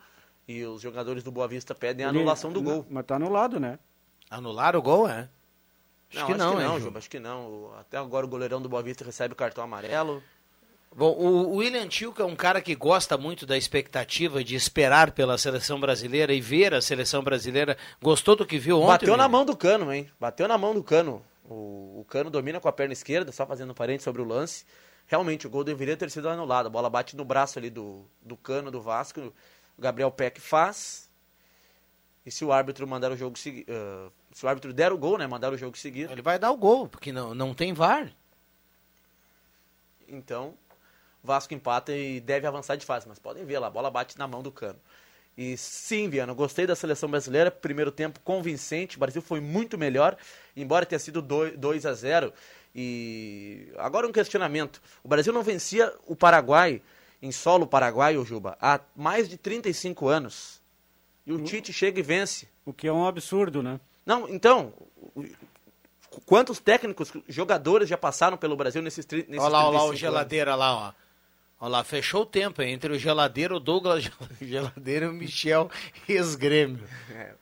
[0.48, 2.86] E os jogadores do Boa Vista pedem a anulação do gol.
[2.90, 3.78] Mas tá anulado, né?
[4.30, 5.30] Anular o gol, é?
[6.10, 6.84] Acho não, que acho não, que hein, não, Ju?
[6.86, 7.72] Juba, acho que não.
[7.80, 10.22] Até agora o goleirão do Boa Vista recebe o cartão amarelo.
[10.94, 15.38] Bom, o William Tilke é um cara que gosta muito da expectativa de esperar pela
[15.38, 17.78] seleção brasileira e ver a seleção brasileira.
[18.02, 18.88] Gostou do que viu ontem?
[18.88, 19.30] Bateu na William?
[19.30, 20.10] mão do cano, hein?
[20.20, 21.24] Bateu na mão do cano.
[21.52, 24.66] O, o cano domina com a perna esquerda, só fazendo parente sobre o lance.
[25.06, 26.68] Realmente, o gol deveria ter sido anulado.
[26.68, 29.34] A bola bate no braço ali do, do cano do Vasco.
[29.78, 31.10] O Gabriel Peck faz.
[32.26, 33.66] E se o árbitro mandar o jogo seguir.
[34.32, 35.28] se o árbitro der o gol, né?
[35.28, 36.10] Mandar o jogo seguir.
[36.10, 38.10] Ele vai dar o gol, porque não, não tem VAR.
[40.08, 40.54] Então,
[41.22, 43.10] Vasco empata e deve avançar de fase.
[43.10, 44.80] Mas podem ver lá, a bola bate na mão do cano.
[45.38, 47.50] E sim, Viana, gostei da seleção brasileira.
[47.50, 48.98] Primeiro tempo convincente.
[48.98, 50.18] O Brasil foi muito melhor,
[50.56, 52.34] embora tenha sido 2 a 0
[52.76, 54.82] E agora um questionamento.
[55.04, 56.82] O Brasil não vencia o Paraguai
[57.22, 60.60] em solo paraguaio, Juba, há mais de 35 anos.
[61.26, 62.48] E o Tite chega e vence.
[62.66, 63.80] O que é um absurdo, né?
[64.06, 64.74] Não, então,
[66.26, 69.90] quantos técnicos, jogadores já passaram pelo Brasil nesses, nesses Olha lá, olha lá o 35
[69.90, 70.00] anos?
[70.00, 70.94] geladeira lá, ó.
[71.62, 74.10] Olha lá, fechou o tempo hein, entre o geladeiro, o Douglas
[74.42, 75.70] Geladeiro e o Michel
[76.10, 76.80] ex-grêmio.
[77.16, 77.34] É.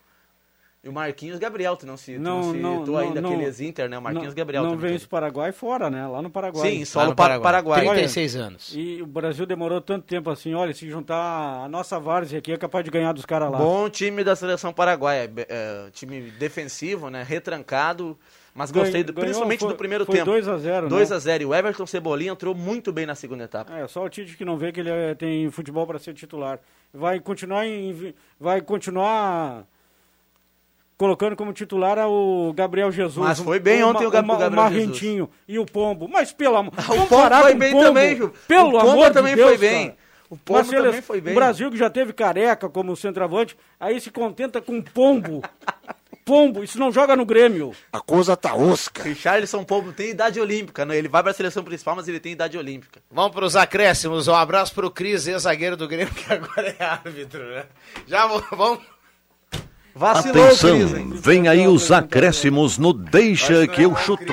[0.81, 3.33] E o Marquinhos Gabriel, tu não se, tu Não, não, não, citou não, ainda não.
[3.33, 3.97] aqueles Inter, né?
[3.97, 4.91] O Marquinhos não, Gabriel Não também.
[4.93, 6.07] vence o Paraguai fora, né?
[6.07, 6.69] Lá no Paraguai.
[6.71, 7.51] Sim, só no no Pa- Paraguai.
[7.51, 7.81] Paraguai.
[7.97, 8.73] 36 anos.
[8.75, 12.57] E o Brasil demorou tanto tempo assim, olha, se juntar a nossa várzea aqui é
[12.57, 13.57] capaz de ganhar dos caras lá.
[13.57, 15.27] Bom time da seleção paraguaia.
[15.27, 17.23] be- é, time defensivo, né?
[17.23, 18.17] Retrancado.
[18.59, 20.25] Mas gostei, do- ganhou, principalmente foi- do primeiro foi tempo.
[20.25, 20.89] 2 a 0, né?
[20.89, 23.73] 2 a 0 E o Everton Cebolinha entrou muito bem na segunda etapa.
[23.73, 26.59] É, só o Tite que não vê que ele é- tem futebol para ser titular.
[26.93, 29.63] Vai continuar em, vai continuar
[30.97, 33.25] colocando como titular o Gabriel Jesus.
[33.25, 36.07] Mas foi bem ontem o Ma- o Gabriel Marrentinho e o Pombo.
[36.09, 37.83] Mas pelo amor, O Pombo foi o bem Pombo.
[37.85, 38.33] também, Ju.
[38.47, 39.85] Pelo O Pombo amor também de Deus, foi bem.
[39.87, 39.97] cara.
[40.29, 41.33] O Pombo também foi bem.
[41.33, 45.41] O Brasil que já teve careca como centroavante, aí se contenta com Pombo.
[46.29, 47.73] Pombo, isso não joga no Grêmio.
[47.91, 49.01] A coisa tá osca.
[49.01, 50.95] Richarlison Pombo tem idade olímpica, né?
[50.95, 53.01] Ele vai pra seleção principal, mas ele tem idade olímpica.
[53.09, 54.27] Vamos para os acréscimos.
[54.27, 57.63] Um abraço para o Cris, ex-zagueiro do Grêmio, que agora é árbitro, né?
[58.05, 58.79] Já vamos.
[59.95, 64.31] Vacilou Atenção, Cris, vem aí os acréscimos no Deixa que eu chuto.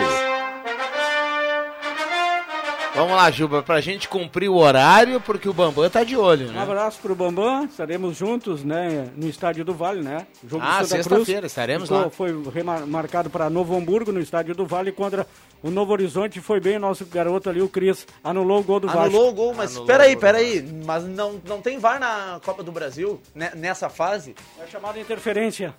[2.97, 6.53] Vamos lá, Juba, pra gente cumprir o horário, porque o Bambam tá de olho, Um
[6.53, 6.63] né?
[6.63, 10.27] abraço pro Bambam, estaremos juntos, né, no Estádio do Vale, né?
[10.43, 12.11] O jogo Ah, sexta-feira, Cruz estaremos ficou- lá.
[12.11, 15.27] Foi remarcado para Novo Hamburgo, no Estádio do Vale, contra
[15.63, 16.41] o Novo Horizonte.
[16.41, 19.03] Foi bem o nosso garoto ali, o Cris, anulou o gol do Vasco.
[19.03, 20.63] Anulou o gol, mas peraí, peraí.
[20.87, 24.35] Mas não, não tem VAR na Copa do Brasil, né, nessa fase?
[24.59, 25.75] É chamada interferência.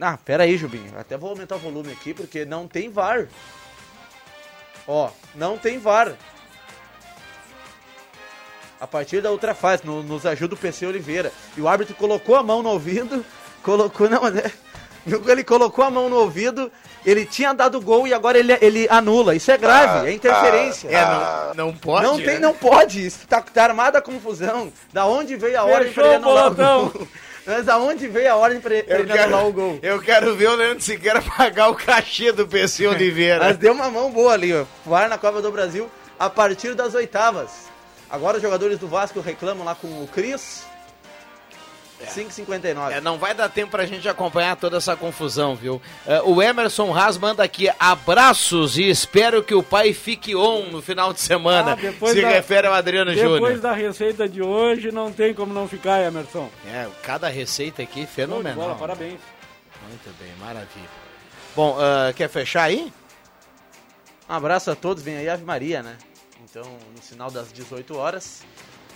[0.00, 0.92] Ah, peraí, Jubinho.
[0.98, 3.28] Até vou aumentar o volume aqui, porque não tem VAR.
[4.88, 6.14] Ó, não tem VAR.
[8.80, 11.32] A partir da outra fase, no- nos ajuda o PC Oliveira.
[11.56, 13.24] E o árbitro colocou a mão no ouvido,
[13.62, 14.50] colocou, não, né?
[15.28, 16.70] Ele colocou a mão no ouvido,
[17.04, 19.36] ele tinha dado gol e agora ele, ele anula.
[19.36, 20.88] Isso é grave, é interferência.
[20.88, 22.24] É, não, não pode, Não né?
[22.24, 23.06] tem, não pode.
[23.06, 24.72] Isso tá, tá armada a confusão.
[24.92, 27.08] Da onde veio a ordem pra ele anular o gol?
[27.46, 29.78] Mas da onde veio a ordem Eu ele anular quero, o gol?
[29.80, 33.44] eu quero ver o Leandro Siqueira pagar o cachê do PC Oliveira.
[33.44, 34.64] Mas deu uma mão boa ali, ó.
[34.84, 37.50] VAR na Copa do Brasil a partir das oitavas.
[38.10, 40.64] Agora os jogadores do Vasco reclamam lá com o Cris.
[42.14, 42.92] 5,59.
[42.92, 45.80] É, não vai dar tempo pra gente acompanhar toda essa confusão, viu?
[46.06, 50.82] É, o Emerson Haas manda aqui abraços e espero que o pai fique on no
[50.82, 51.72] final de semana.
[51.72, 53.58] Ah, depois se da- refere ao Adriano Depois Júnior.
[53.60, 56.50] da receita de hoje, não tem como não ficar, Emerson.
[56.66, 58.56] É, cada receita aqui fenomenal.
[58.56, 59.18] bola, parabéns.
[59.88, 60.88] Muito bem, maravilha.
[61.56, 62.92] Bom, ah, quer fechar aí?
[64.28, 65.96] Um abraço a todos, vem aí Ave Maria, né?
[66.58, 68.42] Então, no sinal das 18 horas,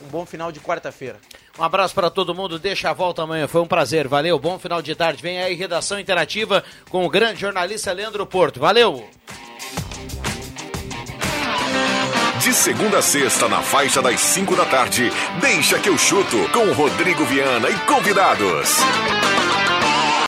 [0.03, 1.21] um bom final de quarta-feira.
[1.59, 4.81] Um abraço para todo mundo, deixa a volta amanhã, foi um prazer, valeu, bom final
[4.81, 5.23] de tarde.
[5.23, 9.07] Vem aí redação interativa com o grande jornalista Leandro Porto, valeu!
[12.43, 16.73] De segunda a sexta, na faixa das 5 da tarde, deixa que eu chuto com
[16.73, 18.79] Rodrigo Viana e convidados.